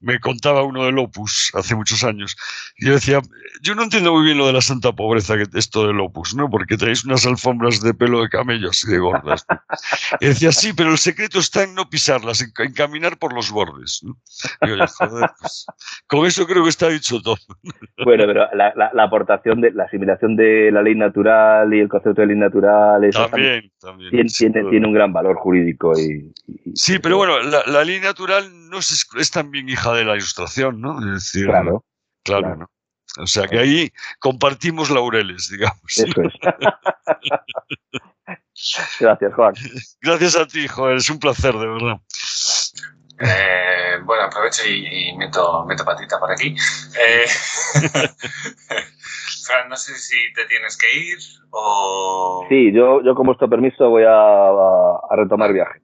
[0.00, 2.36] me contaba uno del Opus hace muchos años.
[2.76, 3.20] Y yo decía,
[3.62, 6.48] yo no entiendo muy bien lo de la santa pobreza, que esto del Opus, ¿no?
[6.50, 9.46] Porque tenéis unas alfombras de pelo de camello así de gordas.
[10.20, 14.02] Y decía, sí, pero el secreto está en no pisarlas, en, caminar por los bordes.
[14.62, 15.66] Y yo, joder, pues,
[16.06, 17.38] con eso creo que está dicho todo.
[18.04, 22.20] Bueno, pero la, la, aportación de la asimilación de la ley natural y el concepto
[22.20, 25.98] de ley natural también, también, tiene, tiene, un gran valor jurídico.
[25.98, 26.32] Y,
[26.74, 31.00] sí, pero bueno, la, ley natural no es, es, también hija de la ilustración, ¿no?
[31.00, 31.84] Es decir, claro,
[32.22, 32.70] claro, ¿no?
[33.18, 33.90] O sea que ahí
[34.20, 35.82] compartimos laureles, digamos.
[35.96, 36.32] Eso es.
[39.00, 39.54] Gracias, Juan.
[40.02, 42.00] Gracias a ti, joder, es un placer, de verdad.
[43.20, 46.54] Eh, bueno, aprovecho y, meto, meto, patita por aquí.
[46.98, 47.26] Eh,
[49.44, 51.18] Fran, no sé si te tienes que ir
[51.50, 52.46] o...
[52.48, 55.80] Sí, yo, yo con vuestro permiso voy a, retomar viaje.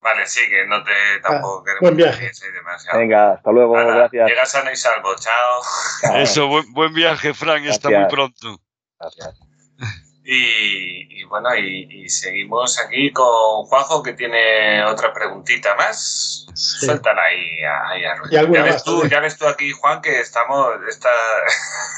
[0.00, 2.30] Vale, sí, que no te tampoco ah, Buen viaje.
[2.94, 4.28] Venga, hasta luego, gracias.
[4.28, 6.16] Llegas sano y salvo, chao.
[6.16, 8.58] Eso, buen, buen viaje, Fran, hasta muy pronto.
[9.00, 9.45] Gracias.
[10.28, 16.46] Y, bueno, y, seguimos aquí con Juanjo que tiene otra preguntita más.
[16.52, 20.80] Suéltala ahí, ahí a ya, ves tú, ya ves tú aquí, Juan, que estamos.
[20.88, 21.10] Esta,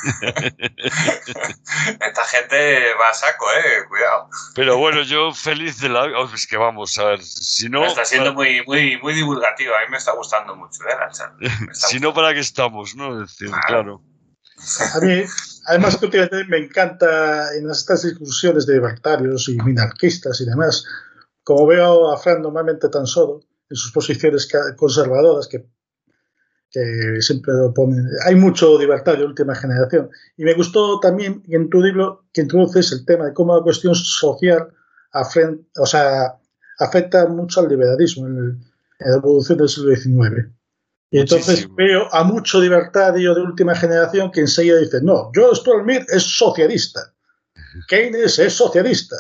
[2.07, 4.29] esta gente va a saco, eh, cuidado.
[4.55, 6.03] Pero bueno, yo feliz de la.
[6.03, 7.87] Oh, es que vamos a ver, si no.
[7.87, 12.13] Está siendo muy, muy, muy divulgativo, a mí me está gustando mucho, ¿eh, Si no,
[12.13, 13.23] ¿para qué estamos, no?
[13.23, 14.03] Es decir, claro.
[14.95, 15.23] A mí,
[15.67, 20.85] además, últimamente me encanta en estas discusiones de libertarios y minarquistas y demás,
[21.43, 23.41] como veo a Fran normalmente tan solo
[23.71, 25.67] en sus posiciones conservadoras, que,
[26.71, 28.07] que siempre lo ponen.
[28.27, 30.11] Hay mucho libertario de última generación.
[30.37, 33.95] Y me gustó también en tu libro que introduces el tema de cómo la cuestión
[33.95, 34.73] social
[35.77, 36.39] o sea,
[36.79, 38.61] afecta mucho al liberalismo en,
[38.99, 40.58] en la evolución del siglo XIX.
[41.11, 45.85] Y entonces veo a mucho libertario de última generación que enseguida dice, no, John Stuart
[45.85, 47.15] Mill es socialista,
[47.89, 49.17] Keynes es socialista.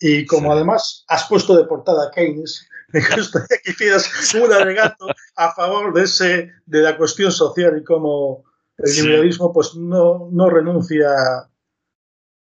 [0.00, 5.08] Y como además has puesto de portada a Keynes, me gustaría que hicieras un alegato
[5.36, 8.44] a favor de, ese, de la cuestión social y cómo
[8.76, 11.10] el liberalismo pues no, no renuncia...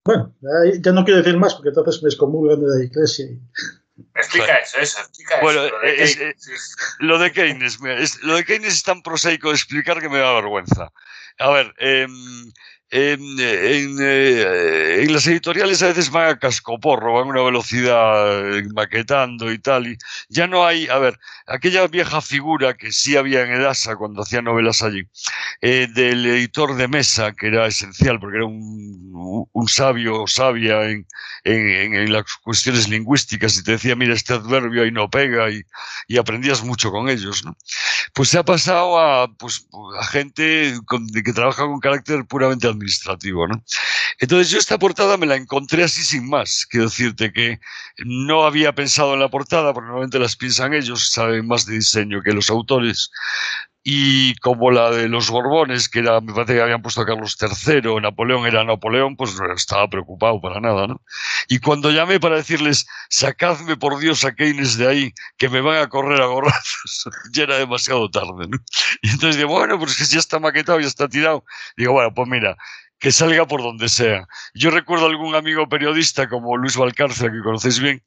[0.06, 0.34] Bueno,
[0.82, 3.26] ya no quiero decir más porque entonces me excomulgan de la iglesia.
[3.26, 3.42] Y...
[4.20, 6.20] Explica eso, eso, explica bueno, eso.
[7.00, 7.80] Lo de, Keynes,
[8.22, 10.92] lo de Keynes es tan prosaico de explicar que me da vergüenza.
[11.40, 12.08] A ver, eh,
[12.92, 13.18] eh,
[15.04, 19.60] en, las editoriales a veces van a cascoporro, van a una velocidad eh, maquetando y
[19.60, 19.88] tal.
[19.88, 19.98] Y
[20.30, 24.42] ya no hay, a ver, aquella vieja figura que sí había en Edasa cuando hacía
[24.42, 25.08] novelas allí,
[25.62, 30.90] eh, del editor de mesa, que era esencial porque era un, un sabio o sabia
[30.90, 31.06] en,
[31.44, 35.62] en, las cuestiones lingüísticas y te decía, mira, este adverbio ahí no pega y,
[36.08, 37.46] y aprendías mucho con ellos.
[37.46, 37.56] ¿no?
[38.14, 39.68] Pues se ha pasado a, pues,
[40.00, 40.74] a gente
[41.24, 43.46] que trabaja con carácter puramente administrativo.
[44.20, 46.66] Entonces yo esta portada me la encontré así sin más.
[46.70, 47.60] Quiero decirte que
[48.06, 52.22] no había pensado en la portada, porque normalmente las piensan ellos, saben más de diseño
[52.24, 53.12] que los autores
[53.92, 57.36] y como la de los Borbones, que era, me parece que habían puesto a Carlos
[57.42, 61.02] III, Napoleón era Napoleón, pues no estaba preocupado para nada, ¿no?
[61.48, 65.78] Y cuando llamé para decirles, sacadme por Dios a Keynes de ahí, que me van
[65.78, 68.60] a correr a gorrazos, ya era demasiado tarde, ¿no?
[69.02, 71.44] Y entonces digo, bueno, pues que ya está maquetado, ya está tirado.
[71.76, 72.58] Digo, bueno, pues mira,
[73.00, 74.28] que salga por donde sea.
[74.54, 78.04] Yo recuerdo algún amigo periodista como Luis Valcárcel, que conocéis bien,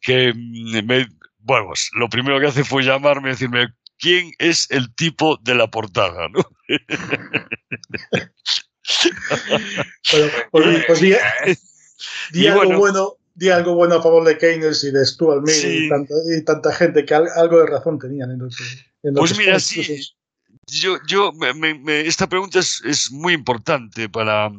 [0.00, 1.08] que me,
[1.40, 5.54] bueno, pues lo primero que hace fue llamarme y decirme, quién es el tipo de
[5.54, 6.40] la portada, ¿no?
[10.50, 11.00] pues, pues
[12.32, 16.44] di, algo bueno, di algo bueno a favor de Keynes y de Stuart Mill y,
[16.44, 20.00] tanta, gente que algo de razón tenían en, Pues mira, sí,
[20.66, 21.32] yo, yo
[21.88, 24.50] esta pregunta es, es, muy importante para,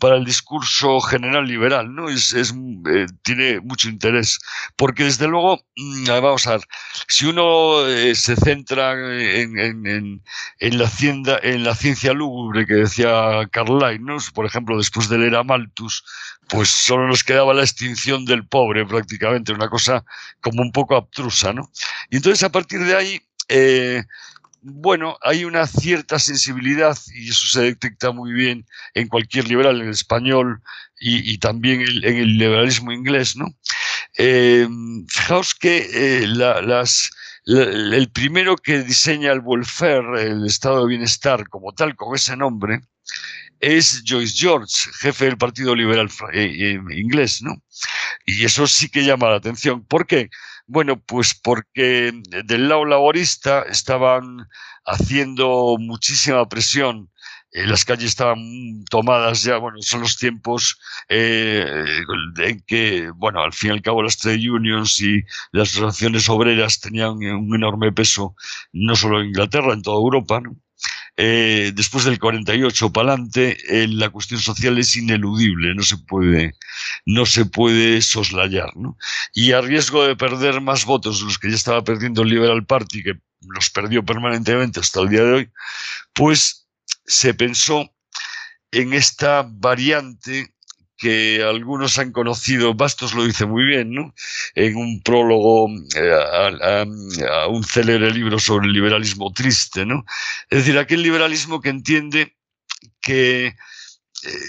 [0.00, 2.08] para el discurso general liberal, ¿no?
[2.08, 2.52] Es, es
[2.90, 4.38] eh, tiene mucho interés,
[4.76, 6.62] porque desde luego, mm, vamos a ver,
[7.08, 10.22] si uno eh, se centra en, en,
[10.58, 14.16] en, la hacienda, en la ciencia lúgubre que decía Carlyle, ¿no?
[14.34, 16.04] Por ejemplo, después de leer a Malthus,
[16.48, 20.04] pues solo nos quedaba la extinción del pobre prácticamente, una cosa
[20.40, 21.70] como un poco abstrusa, ¿no?
[22.10, 23.20] Y entonces a partir de ahí...
[23.48, 24.02] Eh,
[24.66, 29.88] bueno, hay una cierta sensibilidad y eso se detecta muy bien en cualquier liberal, en
[29.88, 30.62] el español
[30.98, 33.54] y, también en el liberalismo inglés, ¿no?
[34.16, 34.66] Eh,
[35.06, 37.10] fijaos que eh, las,
[37.44, 42.80] el primero que diseña el welfare, el estado de bienestar como tal, con ese nombre,
[43.64, 47.54] es Joyce George, jefe del Partido Liberal eh, inglés, ¿no?
[48.26, 49.84] Y eso sí que llama la atención.
[49.84, 50.30] ¿Por qué?
[50.66, 52.12] Bueno, pues porque
[52.44, 54.48] del lado laborista estaban
[54.84, 57.10] haciendo muchísima presión
[57.54, 60.76] eh, las calles estaban tomadas ya, bueno, son los tiempos
[61.08, 61.64] eh,
[62.38, 66.80] en que, bueno, al fin y al cabo las trade unions y las asociaciones obreras
[66.80, 68.34] tenían un enorme peso,
[68.72, 70.56] no solo en Inglaterra, en toda Europa, ¿no?
[71.16, 76.54] Eh, después del 48 para adelante, eh, la cuestión social es ineludible, no se puede,
[77.06, 78.76] no se puede soslayar.
[78.76, 78.96] ¿no?
[79.32, 82.66] Y a riesgo de perder más votos de los que ya estaba perdiendo el Liberal
[82.66, 85.50] Party, que los perdió permanentemente hasta el día de hoy,
[86.12, 86.66] pues
[87.06, 87.90] se pensó
[88.72, 90.53] en esta variante
[91.04, 94.14] que algunos han conocido, Bastos lo dice muy bien, ¿no?
[94.54, 96.86] en un prólogo eh,
[97.28, 99.84] a, un célebre libro sobre el liberalismo triste.
[99.84, 100.06] ¿no?
[100.48, 102.34] Es decir, aquel liberalismo que entiende
[103.02, 103.54] que, eh,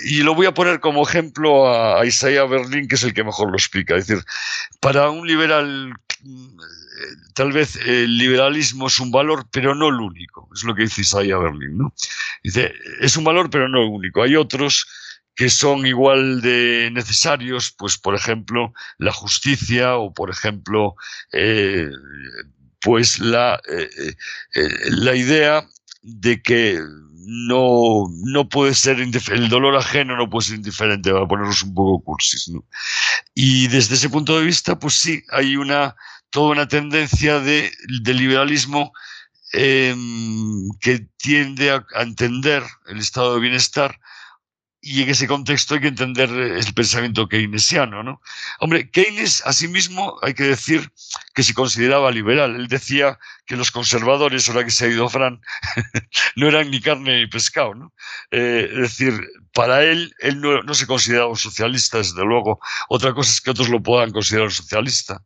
[0.06, 3.50] y lo voy a poner como ejemplo a, Isaiah Berlin, que es el que mejor
[3.50, 3.98] lo explica.
[3.98, 4.24] Es decir,
[4.80, 6.58] para un liberal, mm,
[7.34, 10.48] tal vez el liberalismo es un valor, pero no el único.
[10.56, 11.78] Es lo que dice Isaiah Berlin.
[11.78, 11.94] ¿no?
[12.46, 14.24] Dice, es un valor, pero no el único.
[14.24, 14.88] Hay otros
[15.36, 20.96] que son igual de necesarios, pues por ejemplo la justicia o por ejemplo
[21.34, 21.90] eh,
[22.80, 23.90] pues la, eh,
[24.56, 25.68] eh, la idea
[26.02, 26.80] de que
[27.28, 32.04] no, no puede ser el dolor ajeno no puede ser indiferente, para ponernos un poco
[32.04, 32.52] cursis.
[33.34, 35.96] Y desde ese punto de vista, pues sí, hay una
[36.30, 37.72] toda una tendencia de,
[38.04, 38.92] liberalismo
[39.54, 44.00] em, que tiende a entender el estado de bienestar
[44.86, 48.22] y en ese contexto hay que entender el pensamiento keynesiano, ¿no?
[48.60, 50.92] Hombre, Keynes, asimismo, hay que decir
[51.34, 52.56] que se consideraba liberal.
[52.56, 53.18] Él decía
[53.48, 55.42] que los conservadores, ahora que se ha ido Fran,
[56.36, 57.94] no eran ni carne ni pescado, ¿no?
[58.30, 59.20] Eh, es decir,
[59.56, 62.60] para él, él no, se consideraba un socialista, desde luego.
[62.88, 65.24] Otra cosa es que otros lo puedan considerar un socialista.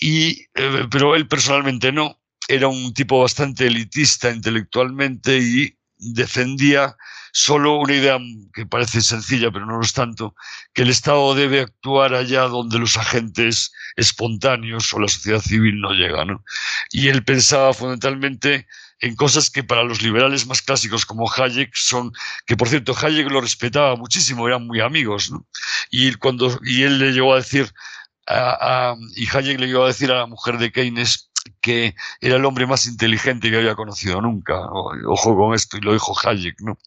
[0.00, 2.18] Y, eh, pero él personalmente no.
[2.48, 6.96] Era un tipo bastante elitista intelectualmente y defendía
[7.32, 8.18] solo una idea
[8.54, 10.34] que parece sencilla, pero no lo es tanto,
[10.72, 15.92] que el Estado debe actuar allá donde los agentes espontáneos o la sociedad civil no
[15.92, 16.42] llegan.
[16.90, 18.66] Y él pensaba fundamentalmente
[19.00, 22.12] en cosas que para los liberales más clásicos como Hayek son,
[22.46, 25.30] que por cierto Hayek lo respetaba muchísimo, eran muy amigos,
[25.90, 27.70] y, cuando, y él le llegó a decir,
[29.14, 31.30] y Hayek le llegó a decir a la mujer de Keynes,
[31.60, 34.54] que era el hombre más inteligente que había conocido nunca.
[35.06, 36.60] Ojo con esto, y lo dijo Hayek.
[36.60, 36.78] ¿no?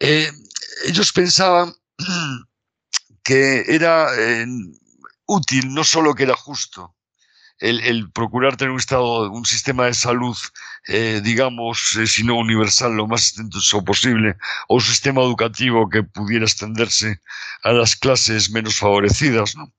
[0.00, 0.30] Eh,
[0.86, 1.74] ellos pensaban
[3.22, 4.46] que era eh,
[5.26, 6.94] útil, no solo que era justo,
[7.58, 10.36] el, procurar tener un estado, un sistema de salud,
[10.88, 14.36] eh, digamos, si no universal, lo más extenso posible,
[14.68, 17.20] o un sistema educativo que pudiera extenderse
[17.62, 19.56] a las clases menos favorecidas.
[19.56, 19.72] ¿no?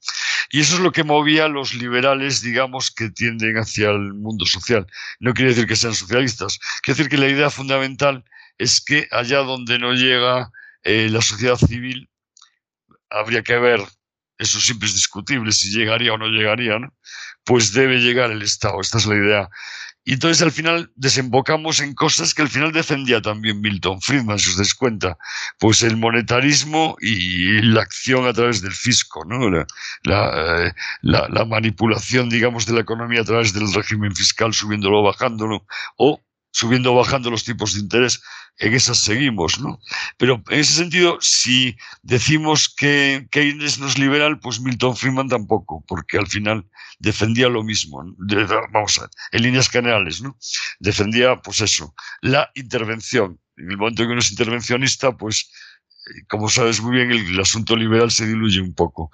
[0.52, 4.46] Y eso es lo que movía a los liberales, digamos, que tienden hacia el mundo
[4.46, 4.86] social.
[5.20, 8.24] No quiere decir que sean socialistas, quiere decir que la idea fundamental
[8.58, 10.52] es que allá donde no llega
[10.84, 12.10] eh, la sociedad civil,
[13.10, 13.82] habría que ver
[14.38, 16.94] eso siempre es discutible, si llegaría o no llegaría, ¿no?
[17.46, 19.50] pues debe llegar el Estado, esta es la idea.
[20.08, 24.52] Y entonces al final desembocamos en cosas que al final defendía también Milton Friedman, si
[24.52, 25.18] os dais cuenta,
[25.58, 29.50] pues el monetarismo y la acción a través del fisco, ¿no?
[29.50, 29.66] la,
[31.02, 35.66] la, eh, manipulación, digamos, de la economía a través del régimen fiscal, subiéndolo o bajándolo,
[35.98, 36.22] o
[36.56, 38.22] subiendo o bajando los tipos de interés,
[38.60, 39.78] en esas seguimos, ¿no?
[40.18, 45.84] Pero en ese sentido, si decimos que Keynes no es liberal, pues Milton Friedman tampoco,
[45.86, 46.66] porque al final
[47.00, 48.02] defendía lo mismo,
[48.72, 50.38] vamos a ver, en líneas generales, ¿no?
[50.80, 53.38] Defendía, pues eso, la intervención.
[53.58, 55.52] En el momento en que uno es intervencionista, pues
[56.28, 59.12] como sabes muy bien, el, asunto liberal se diluye un poco.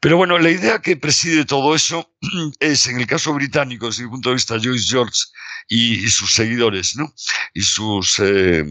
[0.00, 2.10] Pero bueno, la idea que preside todo eso
[2.60, 5.18] es, en el caso británico, desde mi punto de vista, Joyce George
[5.68, 7.12] y, sus seguidores, ¿no?
[7.54, 8.64] Y sus eh,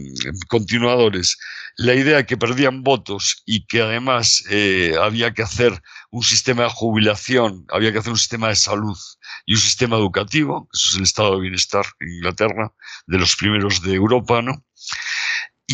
[0.48, 1.38] continuadores.
[1.76, 6.70] La idea que perdían votos y que además eh, había que hacer un sistema de
[6.70, 8.98] jubilación, había que hacer un sistema de salud
[9.46, 12.72] y un sistema educativo, eso es el estado de bienestar en Inglaterra,
[13.06, 14.62] de los primeros de Europa, ¿no?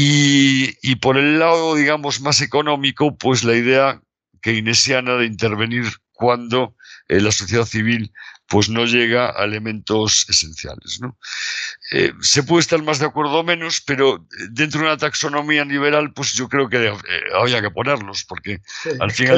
[0.00, 4.00] Y, por el lado, digamos, más económico, pues la idea
[4.42, 6.76] keynesiana de intervenir cuando
[7.08, 8.12] eh, la sociedad civil
[8.46, 11.00] pues no llega a elementos esenciales.
[11.00, 11.18] ¿no?
[11.90, 16.12] Eh, se puede estar más de acuerdo o menos, pero dentro de una taxonomía liberal,
[16.14, 16.94] pues yo creo que eh,
[17.34, 18.62] había que ponerlos, porque
[19.00, 19.30] al, fin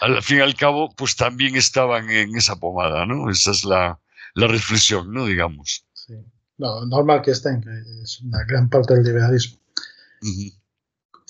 [0.00, 3.30] al, fin y al cabo, pues también estaban en esa pomada, ¿no?
[3.30, 3.96] Esa es la,
[4.34, 5.24] reflexión, ¿no?
[5.26, 5.84] Digamos.
[5.94, 6.14] Sí.
[6.58, 7.70] No, normal que estén, que
[8.02, 9.58] es una gran parte del liberalismo.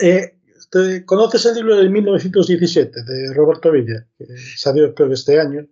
[0.00, 0.34] Eh,
[1.06, 4.26] ¿Conoces el libro de 1917 de Roberto Villa, que
[4.56, 5.66] salió creo este año,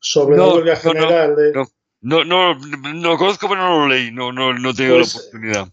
[0.00, 1.36] sobre la huelga general?
[2.00, 5.16] No, no, no, lo conozco, pero no lo leí, no, no, no tengo la pues,
[5.16, 5.68] oportunidad.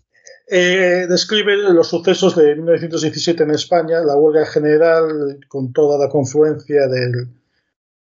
[0.48, 6.88] Eh, describe los sucesos de 1917 en España, la huelga general con toda la confluencia
[6.88, 7.30] del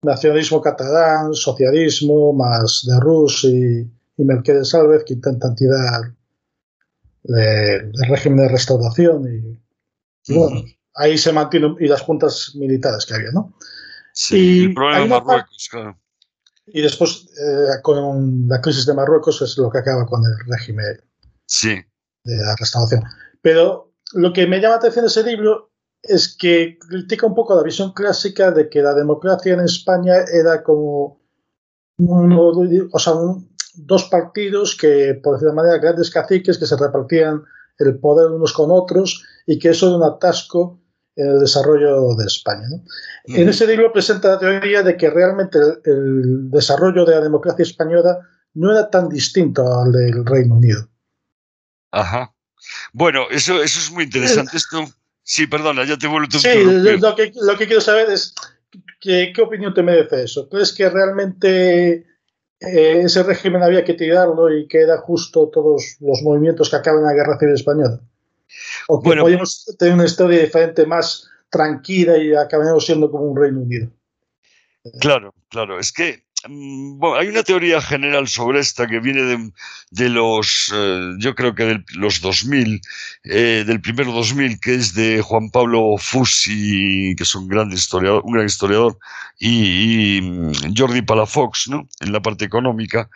[0.02, 6.14] nacionalismo catalán, socialismo, más de Rus y, y Mercedes Álvarez que intentan tirar
[7.24, 9.26] del régimen de restauración
[10.28, 10.64] y, bueno,
[10.96, 13.54] ahí se mantienen y las juntas militares que había, ¿no?
[14.14, 15.98] Sí, y el problema de Marruecos, claro.
[16.66, 21.02] Y después, eh, con la crisis de Marruecos, es lo que acaba con el régimen
[21.46, 21.82] sí.
[22.24, 23.04] de la restauración.
[23.42, 25.72] Pero lo que me llama la atención de ese libro
[26.02, 30.64] es que critica un poco la visión clásica de que la democracia en España era
[30.64, 31.22] como
[31.98, 37.44] o sea, un, dos partidos que, por decir de manera, grandes caciques que se repartían
[37.80, 40.80] el poder unos con otros y que eso era un atasco
[41.16, 42.68] en el desarrollo de España.
[43.26, 48.20] En ese libro presenta la teoría de que realmente el, desarrollo de la democracia española
[48.56, 50.88] no era tan distinto al del Reino Unido.
[51.92, 52.34] Ajá.
[52.94, 54.58] Bueno, eso, eso es muy interesante.
[54.58, 54.86] Esto,
[55.22, 56.64] sí, perdona, ya te vuelvo a Sí,
[57.00, 58.34] lo que, lo que quiero saber es
[59.00, 60.48] qué opinión te merece eso.
[60.50, 62.08] ¿Crees que realmente
[62.66, 67.02] eh, ese régimen había que tirarlo y que era justo todos los movimientos que acaban
[67.02, 68.00] en la Guerra Civil Española.
[68.88, 73.38] O que bueno, podíamos tener una historia diferente, más tranquila y acabamos siendo como un
[73.38, 73.90] Reino Unido.
[75.00, 75.80] Claro, claro.
[75.80, 79.52] Es que bueno, hay una teoría general sobre esta que viene
[79.92, 82.82] de, los, eh, yo creo que de los 2000,
[83.24, 88.22] eh, del primero 2000, que es de Juan Pablo Fussi, que es un gran historiador,
[88.26, 88.98] un gran historiador,
[89.40, 91.88] y, mm, Jordi Palafox, ¿no?
[92.02, 93.10] En la parte económica,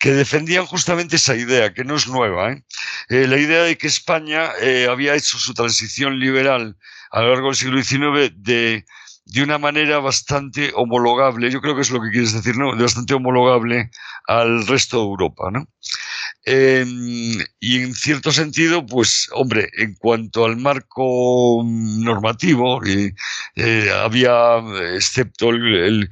[0.00, 2.64] que defendían justamente esa idea, que no es nueva, ¿eh?
[3.08, 4.50] la idea de que España
[4.90, 6.76] había hecho su transición liberal
[7.10, 8.84] a lo largo del siglo XIX de
[9.26, 12.76] de una manera bastante homologable, yo creo que es lo que quieres decir, ¿no?
[12.76, 13.90] bastante homologable
[14.26, 15.66] al resto de Europa, ¿no?
[16.46, 24.58] Y en cierto sentido, pues, hombre, en cuanto al marco normativo, eh, había,
[24.94, 26.10] excepto el,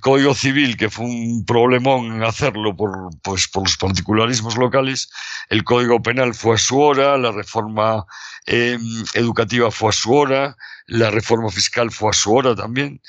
[0.00, 5.08] Código Civil, que fue un problemón hacerlo por, pues, por los particularismos locales,
[5.48, 8.04] el Código Penal fue a su hora, la reforma
[8.46, 8.80] em,
[9.14, 10.56] educativa fue a su hora,
[10.86, 13.00] la reforma fiscal fue a su hora también.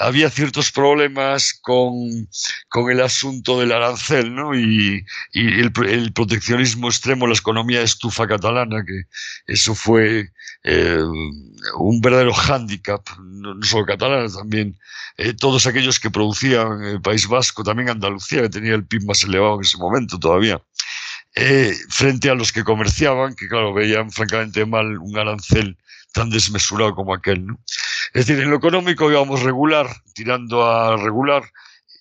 [0.00, 2.26] Había ciertos problemas con,
[2.68, 4.54] con el asunto del arancel ¿no?
[4.54, 9.02] y, y el, el, proteccionismo extremo, la economía estufa catalana, que
[9.46, 10.30] eso fue
[10.64, 11.02] eh,
[11.78, 14.76] un verdadero hándicap, no, solo catalana, también
[15.18, 19.22] eh, todos aquellos que producían el País Vasco, también Andalucía, que tenía el PIB más
[19.22, 20.60] elevado en ese momento todavía.
[21.34, 25.76] Eh, frente a los que comerciaban, que claro, veían francamente mal un arancel
[26.12, 27.46] tan desmesurado como aquel.
[27.46, 27.60] ¿no?
[28.12, 31.44] Es decir, en lo económico íbamos regular, tirando a regular.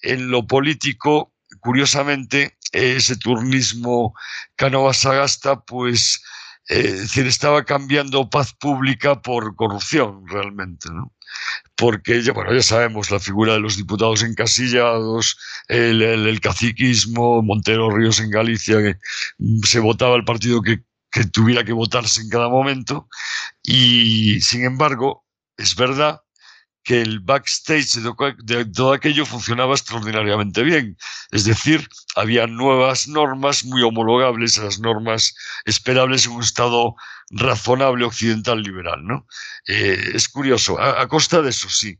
[0.02, 4.14] En lo político, curiosamente, ese turnismo
[4.56, 6.24] Cánovas-Sagasta, pues,
[6.70, 11.14] eh, es decir, estaba cambiando paz pública por corrupción realmente, ¿no?
[11.76, 15.38] Porque ya, bueno, ya sabemos la figura de los diputados encasillados,
[15.68, 18.98] el, el caciquismo, Montero Ríos en Galicia, que
[19.64, 23.08] se votaba el partido que que tuviera que votarse en cada momento.
[23.64, 25.26] Y sin embargo,
[25.60, 26.22] es verdad
[26.84, 28.00] que el backstage
[28.44, 30.98] de todo aquello funcionaba extraordinariamente bien.
[31.32, 35.36] Es decir, había nuevas normas muy homologables a las normas
[35.66, 36.96] esperables en un Estado
[37.30, 39.06] razonable occidental liberal.
[39.06, 39.28] ¿no?
[39.68, 42.00] Eh, es curioso, a, costa de eso sí.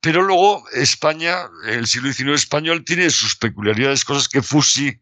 [0.00, 4.98] Pero luego España, el siglo XIX español, tiene sus peculiaridades, cosas que Fusi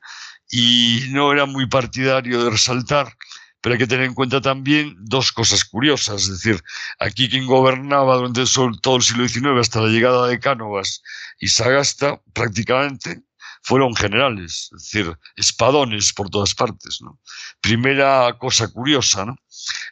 [0.50, 3.16] y no era muy partidario de resaltar,
[3.64, 6.24] pero hay que tener en cuenta también dos cosas curiosas.
[6.24, 6.62] Es decir,
[6.98, 8.44] aquí quien gobernaba durante
[8.82, 11.02] todo el siglo XIX hasta la llegada de Cánovas
[11.40, 13.22] y Sagasta, prácticamente,
[13.64, 16.98] fueron generales, es decir, espadones por todas partes.
[17.00, 17.18] ¿no?
[17.60, 19.36] Primera cosa curiosa, ¿no?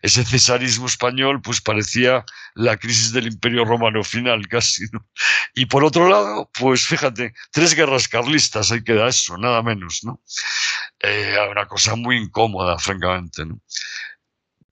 [0.02, 4.84] ese cesarismo español pues parecía la crisis del imperio romano final casi.
[4.92, 5.06] ¿no?
[5.54, 10.00] Y por otro lado, pues fíjate, tres guerras carlistas, ahí queda eso, nada menos.
[10.04, 10.20] ¿no?
[11.00, 13.46] Eh, una cosa muy incómoda, francamente.
[13.46, 13.58] ¿no?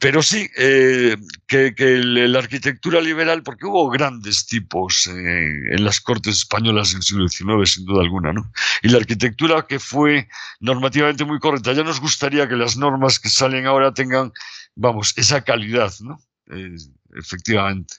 [0.01, 1.15] Pero sí, eh,
[1.47, 7.03] que, la arquitectura liberal, porque hubo grandes tipos eh, en las cortes españolas en el
[7.03, 8.51] siglo XIX, sin duda alguna, ¿no?
[8.83, 10.27] Y la arquitectura que fue
[10.59, 11.75] normativamente muy correcta.
[11.75, 14.33] Ya nos gustaría que las normas que salen ahora tengan,
[14.75, 16.19] vamos, esa calidad, ¿no?
[16.51, 16.77] Eh,
[17.17, 17.97] efectivamente.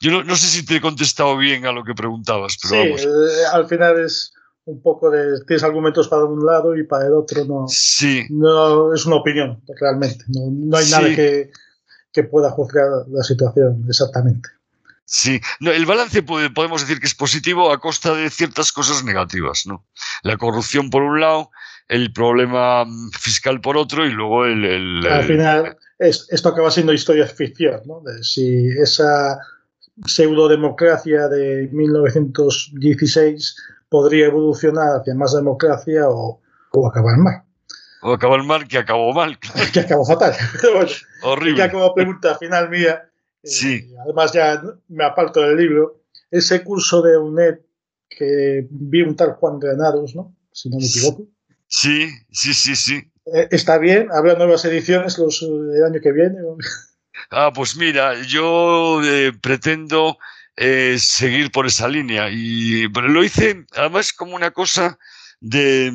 [0.00, 3.06] Yo no, sé si te he contestado bien a lo que preguntabas, pero sí,
[3.52, 4.32] al final es
[4.66, 7.66] un poco de tienes argumentos para un lado y para el otro no.
[7.68, 8.24] Sí.
[8.30, 10.24] No es una opinión, realmente.
[10.28, 11.50] No, hay nada que,
[12.12, 14.48] que, pueda juzgar la situación exactamente.
[15.06, 19.66] Sí, no, el balance podemos decir que es positivo a costa de ciertas cosas negativas,
[19.66, 19.86] ¿no?
[20.22, 21.50] La corrupción por un lado,
[21.88, 25.06] el problema fiscal por otro y luego el...
[25.06, 28.00] Al final, es, esto acaba siendo historia ficción, ¿no?
[28.00, 29.38] De si esa
[30.06, 33.56] pseudodemocracia de 1916
[33.94, 36.42] podría evolucionar hacia más democracia o,
[36.84, 37.44] acabar mal.
[38.02, 39.38] O acabar mal que acabó mal.
[39.72, 40.34] que acabó fatal.
[41.22, 41.58] Horrible.
[41.58, 43.08] Ya como pregunta final mía,
[43.40, 43.94] eh, sí.
[44.02, 47.60] además ya me aparto del libro, ese curso de UNED
[48.08, 50.34] que vi un tal Juan Granados, ¿no?
[50.50, 51.28] Si no me equivoco.
[51.68, 52.96] Sí, sí, sí, sí.
[53.26, 54.08] Eh, ¿Está bien?
[54.10, 56.38] ¿Habrá nuevas ediciones los, el año que viene?
[57.30, 60.18] Ah, pues mira, yo eh, pretendo
[60.56, 62.28] eh, seguir por esa línea.
[62.30, 64.98] Y pero lo hice además como una cosa
[65.40, 65.92] de,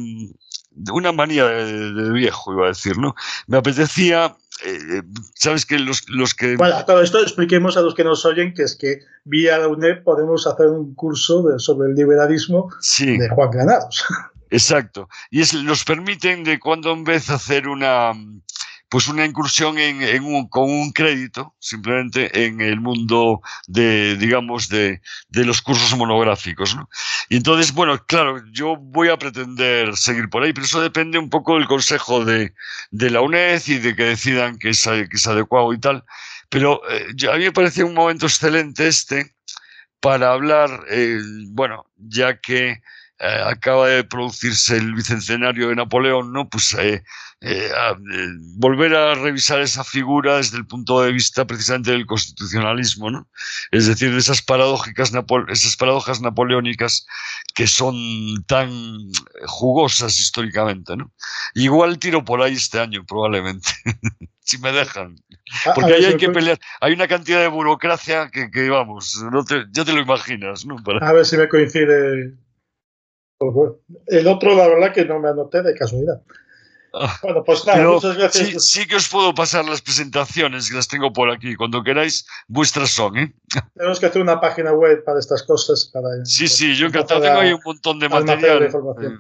[0.92, 3.16] una manía de, viejo, iba a decir, ¿no?
[3.48, 4.36] Me apetecía,
[4.66, 5.02] eh,
[5.36, 6.56] sabes que los, los, que...
[6.56, 10.04] Bueno, todo esto expliquemos a los que nos oyen que es que vía la UNED
[10.04, 14.06] podemos hacer un curso sobre el liberalismo de Juan Granados.
[14.52, 15.10] Exacto.
[15.30, 18.14] Y es, nos permiten de cuando en vez hacer una
[18.90, 25.02] pues una incursión en, un, con un crédito, simplemente en el mundo de, digamos, de,
[25.30, 26.76] de los cursos monográficos.
[26.76, 26.90] ¿no?
[27.30, 31.30] Y entonces, bueno, claro, yo voy a pretender seguir por ahí, pero eso depende un
[31.30, 32.54] poco del consejo de,
[32.90, 36.04] de la UNED y de que decidan que es, que es adecuado y tal.
[36.50, 39.36] Pero eh, a mí me parecía un momento excelente este
[40.00, 41.20] para hablar, eh,
[41.50, 42.82] bueno, ya que
[43.20, 46.50] eh, acaba de producirse el bicentenario de Napoleón, ¿no?
[46.50, 46.76] Pues
[47.42, 48.28] eh, eh,
[48.58, 53.30] volver a revisar esa figura desde el punto de vista precisamente del constitucionalismo, ¿no?
[53.72, 55.14] Es decir, de esas paradójicas
[55.48, 57.08] esas paradojas napoleónicas
[57.56, 57.96] que son
[58.46, 58.70] tan
[59.46, 61.14] jugosas históricamente, ¿no?
[61.54, 63.70] Igual tiro por ahí este año, probablemente,
[64.42, 65.16] si me dejan.
[65.66, 66.60] Ah, Porque ahí hay que pelear.
[66.82, 70.76] Hay una cantidad de burocracia que, que vamos, no te, ya te lo imaginas, ¿no?
[71.02, 72.34] A ver si me coincide
[74.08, 76.22] el otro, la verdad, que no me anoté de casualidad.
[76.94, 78.70] Ah, bueno, pues nada, muchas gracias.
[78.70, 81.56] Sí, que os puedo pasar las presentaciones, que las tengo por aquí.
[81.56, 83.18] Cuando queráis, vuestras son.
[83.18, 83.34] ¿eh?
[83.76, 85.90] Tenemos que hacer una página web para estas cosas.
[85.94, 87.22] Para, sí, sí, yo encantado.
[87.22, 88.64] Tengo ahí un montón de material.
[88.64, 89.18] Eh,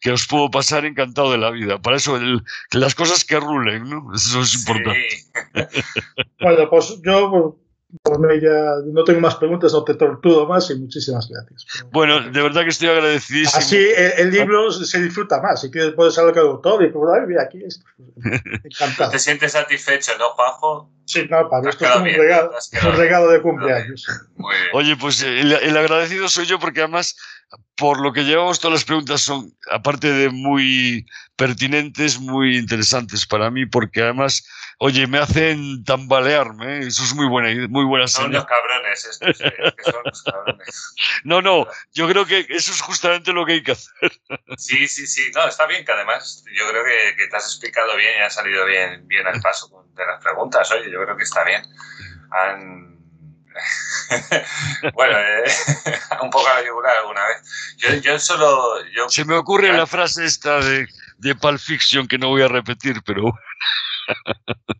[0.00, 1.80] que os puedo pasar encantado de la vida.
[1.80, 2.18] Para eso,
[2.72, 4.14] las cosas que rulen, ¿no?
[4.14, 5.08] Eso es importante.
[6.40, 7.58] bueno, pues yo
[8.40, 11.84] ya no tengo más preguntas, no te tortudo más y muchísimas gracias.
[11.90, 13.58] Bueno, de verdad que estoy agradecidísimo.
[13.58, 13.78] Así
[14.18, 15.62] el, libro se disfruta más.
[15.62, 17.86] Si quieres, puedes hablar con el autor y pues, mira, aquí esto.
[18.64, 19.10] Encantado.
[19.10, 20.90] ¿Te sientes satisfecho, no, Juanjo?
[21.06, 22.52] Sí, no, para esto es un, regalo,
[22.86, 24.06] un regalo de cumpleaños.
[24.74, 27.16] Oye, pues el, el agradecido soy yo porque además
[27.76, 33.50] por lo que llevamos, todas las preguntas son, aparte de muy pertinentes, muy interesantes para
[33.50, 34.46] mí, porque además,
[34.78, 36.86] oye, me hacen tambalearme, ¿eh?
[36.88, 40.94] eso es muy buena, muy buena Son los cabrones estos, eh, son los cabrones.
[41.24, 44.12] No, no, yo creo que eso es justamente lo que hay que hacer.
[44.56, 47.96] Sí, sí, sí, no, está bien que además, yo creo que, que te has explicado
[47.96, 51.24] bien y has salido bien, bien al paso de las preguntas, oye, yo creo que
[51.24, 51.62] está bien.
[52.30, 52.97] Han
[54.94, 55.44] bueno, eh,
[56.22, 57.76] un poco a la yugular alguna vez.
[57.76, 58.82] Yo, yo solo.
[58.94, 60.86] Yo, Se me ocurre la frase esta de,
[61.18, 63.32] de Pulp Fiction que no voy a repetir, pero.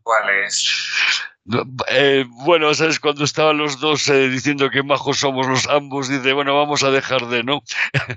[0.03, 0.73] ¿Cuál es?
[1.89, 3.01] Eh, bueno, ¿sabes?
[3.01, 6.91] Cuando estaban los dos eh, diciendo que majos somos los ambos, dice, bueno, vamos a
[6.91, 7.62] dejar de, ¿no?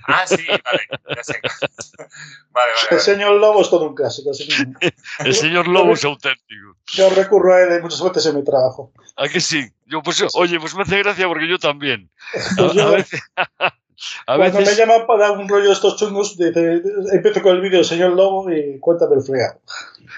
[0.08, 1.40] Ah, sí, vale, ya sé.
[2.53, 4.32] Vale, vale, El señor Lobo es todo un clásico.
[5.20, 6.76] El señor Lobo es auténtico.
[6.88, 8.91] Yo recurro a él muchas veces en mi trabajo.
[9.16, 9.72] ¿A que sí?
[9.86, 12.10] Yo, pues, oye, pues me hace gracia porque yo también.
[12.58, 13.22] Pues a, veces,
[14.38, 17.86] Cuando me llaman para dar un rollo de estos chungos, empiezo con el vídeo del
[17.86, 19.60] señor Lobo y cuéntame el fregado.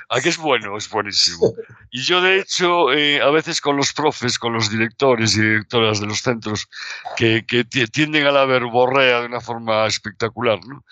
[0.09, 0.77] ¿A que es bueno?
[0.77, 1.53] Es buenísimo.
[1.91, 5.99] Y yo, de hecho, eh, a veces con los profes, con los directores y directoras
[5.99, 6.67] de los centros,
[7.15, 10.83] que, que tienden a la verborrea de una forma espectacular, ¿no?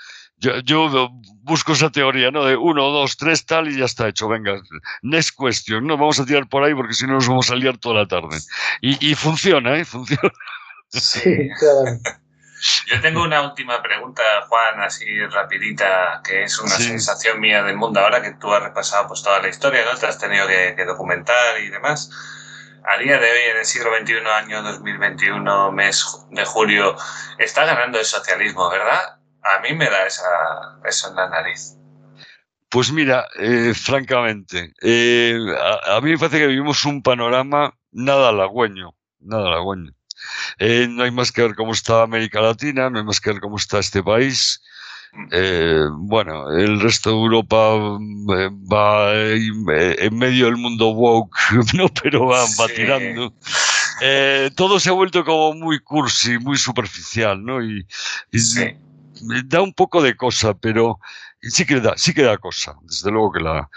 [0.42, 1.10] Yo,
[1.44, 2.44] busco esa teoría, ¿no?
[2.44, 4.28] De uno, dos, tres, tal, y ya está hecho.
[4.28, 4.60] Venga,
[5.04, 5.98] next question, ¿no?
[5.98, 8.40] Vamos a tirar por ahí porque si no nos vamos a liar toda la tarde.
[8.82, 9.86] Y, funciona, ¿eh?
[9.86, 10.32] Funciona.
[10.90, 12.00] Sí, claro.
[12.86, 18.00] Yo tengo una última pregunta, Juan, así rapidita, que es una sensación mía del mundo
[18.00, 19.98] ahora que tú has repasado pues toda la historia, ¿no?
[19.98, 22.12] Te has tenido que, documentar y demás.
[22.84, 26.96] A día de hoy, en el siglo XXI, año 2021, mes de julio,
[27.40, 29.20] está ganando el socialismo, ¿verdad?
[29.42, 30.24] A mí me da esa,
[30.86, 31.78] eso en la nariz.
[32.70, 38.30] Pues mira, eh, francamente, eh, a, a, mí me parece que vivimos un panorama nada
[38.30, 39.94] halagüeño, nada halagüeño.
[40.60, 43.42] Eh, no hay más que ver cómo está América Latina, no hay más que ver
[43.42, 44.62] cómo está este país.
[45.14, 45.28] Mm.
[45.32, 47.76] Eh, bueno, el resto de Europa
[48.38, 51.36] eh, va en medio del mundo woke,
[51.74, 51.88] ¿no?
[52.02, 52.46] pero va,
[52.76, 53.34] tirando.
[54.56, 57.64] todo se ha vuelto como muy cursi, muy superficial, ¿no?
[57.64, 57.86] Y,
[59.46, 61.00] da un poco de cosa, pero
[61.42, 63.70] sí que da, sí que da cosa, desde luego que la.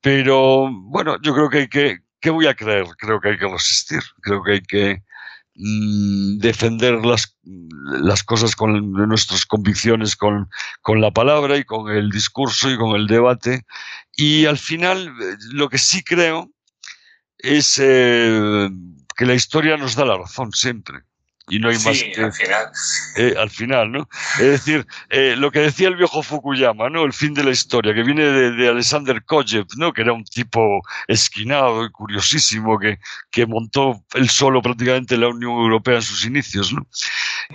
[0.00, 2.86] Pero bueno, yo creo que hay que, ¿qué voy a creer?
[2.98, 5.11] Creo que hay que resistir, creo que hay que Mm,
[5.54, 10.48] defender las, las cosas con nuestras convicciones con,
[10.80, 13.66] con, la palabra y con el discurso y con el debate.
[14.16, 16.50] Y al final, eh, lo que sí creo
[17.38, 18.70] es eh,
[19.16, 21.02] que la historia nos da la razón siempre
[21.48, 22.66] y no hay más que al final.
[23.16, 24.08] Eh, al final, ¿no?
[24.34, 27.04] Es decir, eh, lo que decía el viejo Fukuyama, ¿no?
[27.04, 29.92] El fin de la historia, que viene de, Alexander Kojev, ¿no?
[29.92, 32.98] Que era un tipo esquinado y curiosísimo que,
[33.30, 36.86] que montó él solo prácticamente la Unión Europea en sus inicios, ¿no?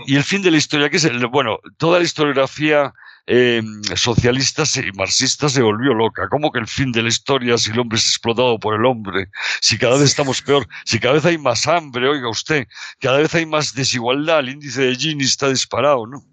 [0.05, 2.93] Y el fin de la historia, que es, el, bueno, toda la historiografía
[3.29, 3.61] eh,
[3.95, 6.29] socialista y marxista se volvió loca.
[6.29, 9.27] ¿Cómo que el fin de la historia si el hombre es explotado por el hombre?
[9.59, 12.65] Si cada vez estamos peor, si cada vez hay más hambre, oiga usted,
[13.01, 16.25] cada vez hay más desigualdad, el índice de Gini está disparado, ¿no?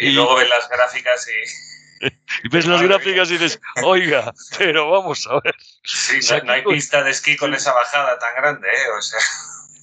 [0.00, 2.06] Y, luego ves las gráficas y...
[2.44, 5.54] y ves las gráficas y dices, oiga, pero vamos a ver.
[5.84, 8.98] Sí, no, hay pista de esquí con esa bajada tan grande, ¿eh?
[8.98, 9.20] O sea...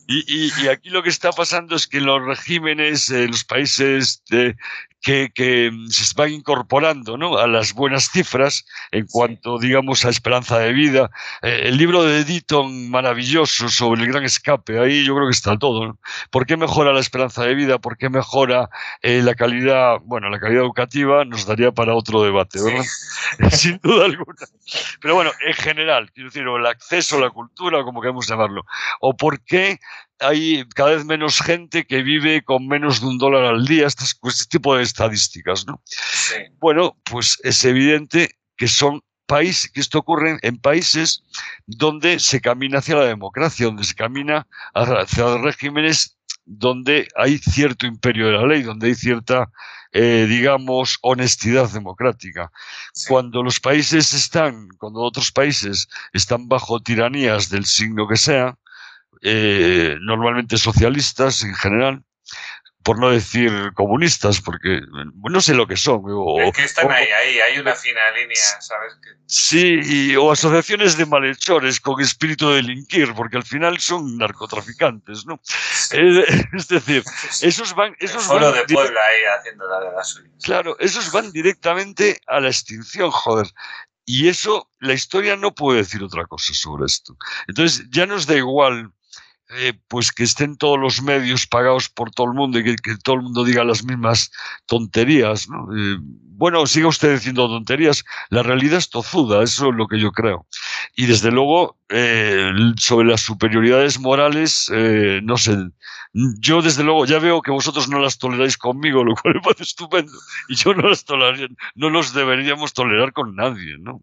[0.07, 4.55] Y, y, aquí lo que está pasando es que los regímenes, eh, los países de,
[5.05, 7.37] que, se van incorporando ¿no?
[7.37, 11.11] a las buenas cifras en cuanto, digamos, a esperanza de vida.
[11.43, 15.57] Eh, el libro de Ditton, maravilloso, sobre el gran escape, ahí yo creo que está
[15.57, 15.85] todo.
[15.85, 15.99] ¿no?
[16.31, 17.77] ¿Por qué mejora la esperanza de vida?
[17.77, 18.69] ¿Por qué mejora
[19.03, 21.23] eh, la calidad, bueno, la calidad educativa?
[21.23, 22.83] Nos daría para otro debate, ¿verdad?
[23.51, 24.47] Sin duda alguna.
[25.01, 28.65] Pero bueno, en general, quiero decir, el acceso a la cultura, como queremos llamarlo.
[29.01, 29.79] ¿O por qué
[30.19, 34.05] hay cada vez menos gente que vive con menos de un dólar al día, este,
[34.23, 35.81] este tipo de estadísticas, ¿no?
[36.59, 41.23] Bueno, pues es evidente que son países, que esto ocurre en países
[41.65, 46.15] donde se camina hacia la democracia, donde se camina hacia regímenes
[46.45, 49.49] donde hay cierto imperio de la ley, donde hay cierta,
[49.91, 52.51] eh, digamos, honestidad democrática.
[53.07, 58.57] Cuando los países están, cuando otros países están bajo tiranías del signo que sea,
[59.21, 62.03] eh, normalmente socialistas en general,
[62.85, 64.79] por no decir comunistas, porque
[65.27, 66.03] no sé lo que son.
[66.39, 68.93] es que están ahí, ahí, hay una fina línea, ¿sabes?
[69.25, 75.41] Sí, o asociaciones de malhechores con espíritu de delinquir, porque al final son narcotraficantes, ¿no?
[75.91, 77.03] Es, decir,
[77.41, 77.95] esos van...
[77.99, 80.29] Esos van de Puebla ahí haciendo la de la suya.
[80.43, 83.47] Claro, esos van directamente a la extinción, joder.
[84.05, 87.17] Y eso, la historia no puede decir otra cosa sobre esto.
[87.47, 88.91] Entonces, ya nos da igual
[89.51, 93.15] eh, pues que estén todos los medios pagados por todo el mundo y que, todo
[93.15, 94.31] el mundo diga las mismas
[94.65, 95.47] tonterías.
[95.47, 100.11] Eh, bueno, siga usted diciendo tonterías, la realidad es tozuda, eso es lo que yo
[100.11, 100.47] creo.
[100.95, 104.71] Y desde luego, eh, sobre las superioridades morales,
[105.23, 105.55] no sé,
[106.13, 109.63] yo desde luego ya veo que vosotros no las toleráis conmigo, lo cual me parece
[109.63, 110.11] estupendo,
[110.49, 114.01] y yo no las toleraría, no los deberíamos tolerar con nadie, ¿no?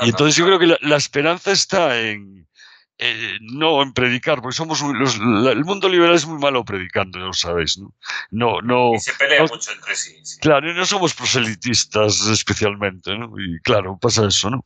[0.00, 2.48] Y entonces yo creo que la esperanza está en,
[3.04, 7.32] eh, no en predicar, porque somos el mundo liberal es muy malo predicando, ya lo
[7.32, 7.92] sabéis, ¿no?
[8.30, 8.94] No, no.
[8.94, 13.32] Y se pelea mucho entre sí, Claro, y no somos proselitistas especialmente, ¿no?
[13.40, 14.64] Y claro, pasa eso, ¿no?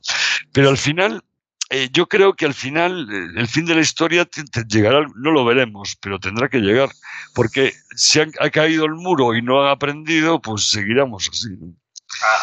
[0.53, 1.23] Pero al final,
[1.71, 4.29] eh, yo creo que al final eh, el fin de la historia
[4.67, 6.89] llegará, no lo veremos, pero tendrá que llegar,
[7.33, 11.49] porque si ha caído el muro y no han aprendido, pues seguiremos así.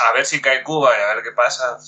[0.09, 1.79] A, ver si cae Cuba y a ver qué pasa.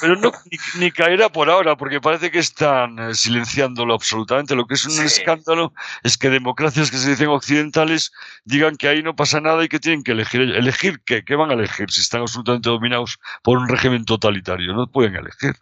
[0.00, 0.32] Pero no,
[0.78, 4.54] ni, caerá por ahora, porque parece que están eh, silenciándolo absolutamente.
[4.54, 5.72] Lo que es un escándalo
[6.02, 8.12] es que democracias que se dicen occidentales
[8.44, 10.40] digan que ahí no pasa nada y que tienen que elegir.
[10.40, 11.24] ¿Elegir qué?
[11.24, 14.72] ¿Qué van a elegir si están absolutamente dominados por un régimen totalitario?
[14.74, 15.56] No pueden elegir.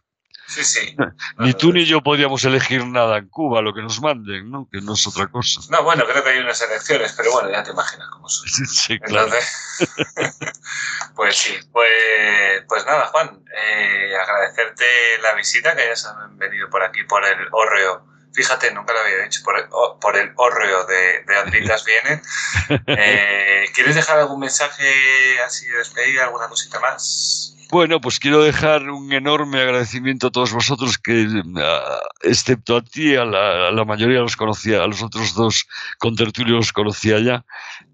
[0.50, 0.96] Sí, sí.
[1.38, 4.68] Ni tú ni yo podríamos elegir nada en Cuba, lo que nos manden, ¿no?
[4.70, 5.60] Que no es otra cosa.
[5.70, 8.48] No, bueno, creo que hay unas elecciones, pero bueno, ya te imaginas cómo son.
[8.70, 9.30] Sí, claro.
[11.14, 14.84] pues sí, pues, pues nada, Juan, eh, agradecerte
[15.22, 18.06] la visita, que hayas venido por aquí, por el Orreo.
[18.32, 19.66] Fíjate, nunca lo había dicho, por el,
[20.00, 22.22] por el Orreo de, de Andritas Vienen.
[22.86, 27.54] Eh, ¿Quieres dejar algún mensaje así de despedida, alguna cosita más?
[27.70, 31.26] Bueno, pues quiero dejar un enorme agradecimiento a todos vosotros que,
[31.56, 35.66] ah, excepto a ti, a la, mayoría los conocía, a los otros dos
[35.98, 37.44] contertulios los conocía ya.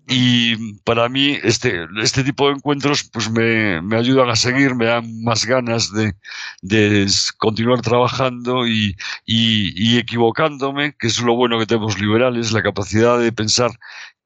[0.09, 4.87] Y para mí este, este tipo de encuentros pues me, me ayudan a seguir, me
[4.87, 6.15] dan más ganas de,
[6.63, 8.97] de continuar trabajando y,
[9.27, 13.73] y, y, equivocándome, que es lo bueno que tenemos liberales, la capacidad de pensar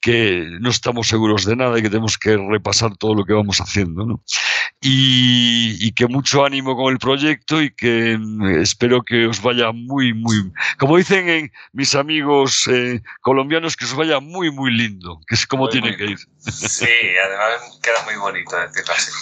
[0.01, 3.61] que no estamos seguros de nada y que tenemos que repasar todo lo que vamos
[3.61, 4.07] haciendo.
[4.07, 4.23] ¿no?
[4.81, 9.73] Y, y, que mucho ánimo con el proyecto y que mm, espero que os vaya
[9.73, 15.21] muy, muy, como dicen en mis amigos eh, colombianos, que os vaya muy, muy lindo,
[15.27, 16.19] que es como tiene que ir.
[16.39, 16.87] Sí,
[17.25, 19.13] además queda muy bonito decirlo así.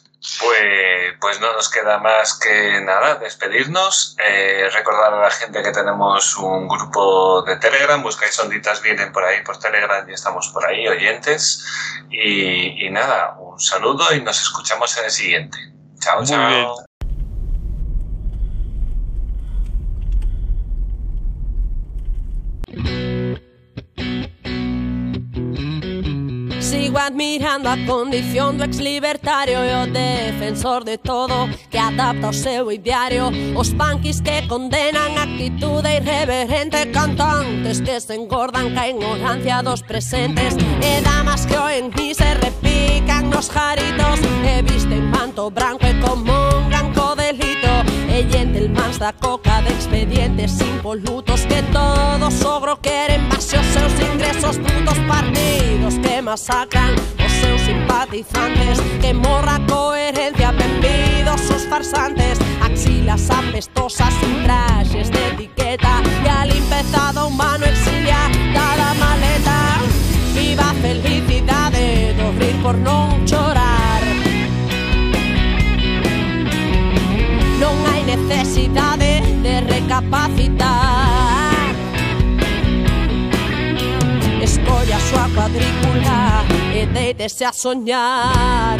[0.40, 4.16] Pues, pues no nos queda más que nada, despedirnos.
[4.18, 9.24] Eh, recordar a la gente que tenemos un grupo de Telegram, buscáis onditas, vienen por
[9.24, 11.64] ahí por Telegram y estamos por ahí, oyentes.
[12.10, 15.58] Y, nada, un saludo y nos escuchamos en el siguiente.
[16.00, 16.85] Chao, chao.
[26.96, 32.32] sigo admirando a condición do ex libertario e o defensor de todo que adapta o
[32.32, 33.28] seu ideario.
[33.54, 40.56] Os punkis que condenan a actitude irreverente cantantes que se engordan ca ignorancia dos presentes.
[40.80, 45.92] E damas que hoy en día se repican nos jaritos e visten manto branco e
[46.00, 46.45] común
[48.16, 54.58] delito E gentlemans da coca de expedientes impolutos Que todo sogro queren base os ingresos
[54.58, 56.94] brutos partidos que masacran
[57.24, 66.00] os seus simpatizantes Que morra coherencia, benvidos os farsantes Axilas apestosas sin traxes de etiqueta
[66.24, 69.80] E a limpeza do humano exilia da maleta.
[70.32, 73.55] Viva a felicidade do rir por non chorar
[78.06, 81.74] necesidade de recapacitar.
[84.40, 88.78] Escolla a súa cuadrícula e deitese a soñar.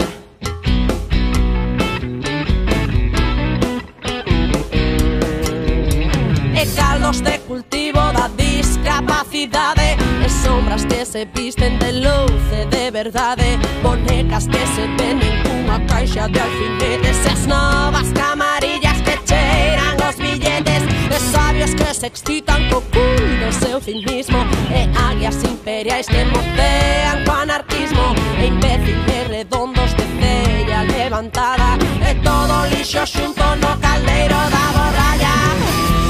[6.55, 12.91] E caldos de cultivo da discapacidade E sombras que se visten de luz e de
[12.91, 18.86] verdade Bonecas que se venden cunha caixa de alfinetes E as novas camarillas
[19.29, 24.17] cheiran os billetes De sabios que se excitan co culo do seu cinismo.
[24.17, 24.41] Mismo
[24.71, 31.77] E águias imperiais que mocean co anarquismo E imbéciles redondos de cella levantada.
[32.09, 35.35] E todo lixo xunto no caldeiro da borralla.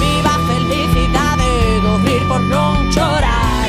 [0.01, 1.49] Viva a felicidade
[1.85, 3.69] do rir por non chorar.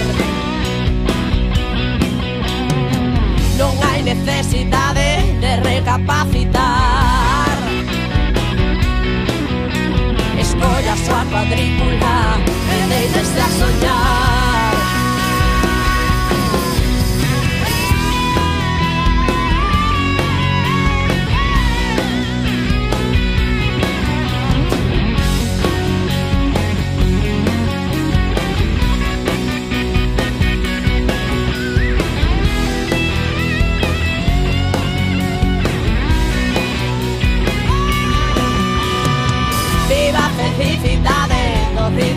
[3.57, 5.07] Non hai necesidade
[5.41, 6.46] de recapacitar.
[10.97, 12.37] su cuadrícula,
[12.67, 14.46] me deis desde a soñar.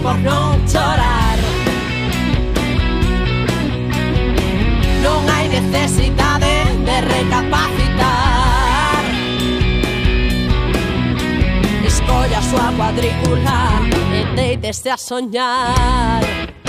[0.03, 1.39] por non chorar
[5.05, 6.53] Non hai necesidade
[6.85, 9.03] de recapacitar.
[11.85, 13.59] Escolla a súa cuadrícula
[14.13, 16.60] e deítese a soñar.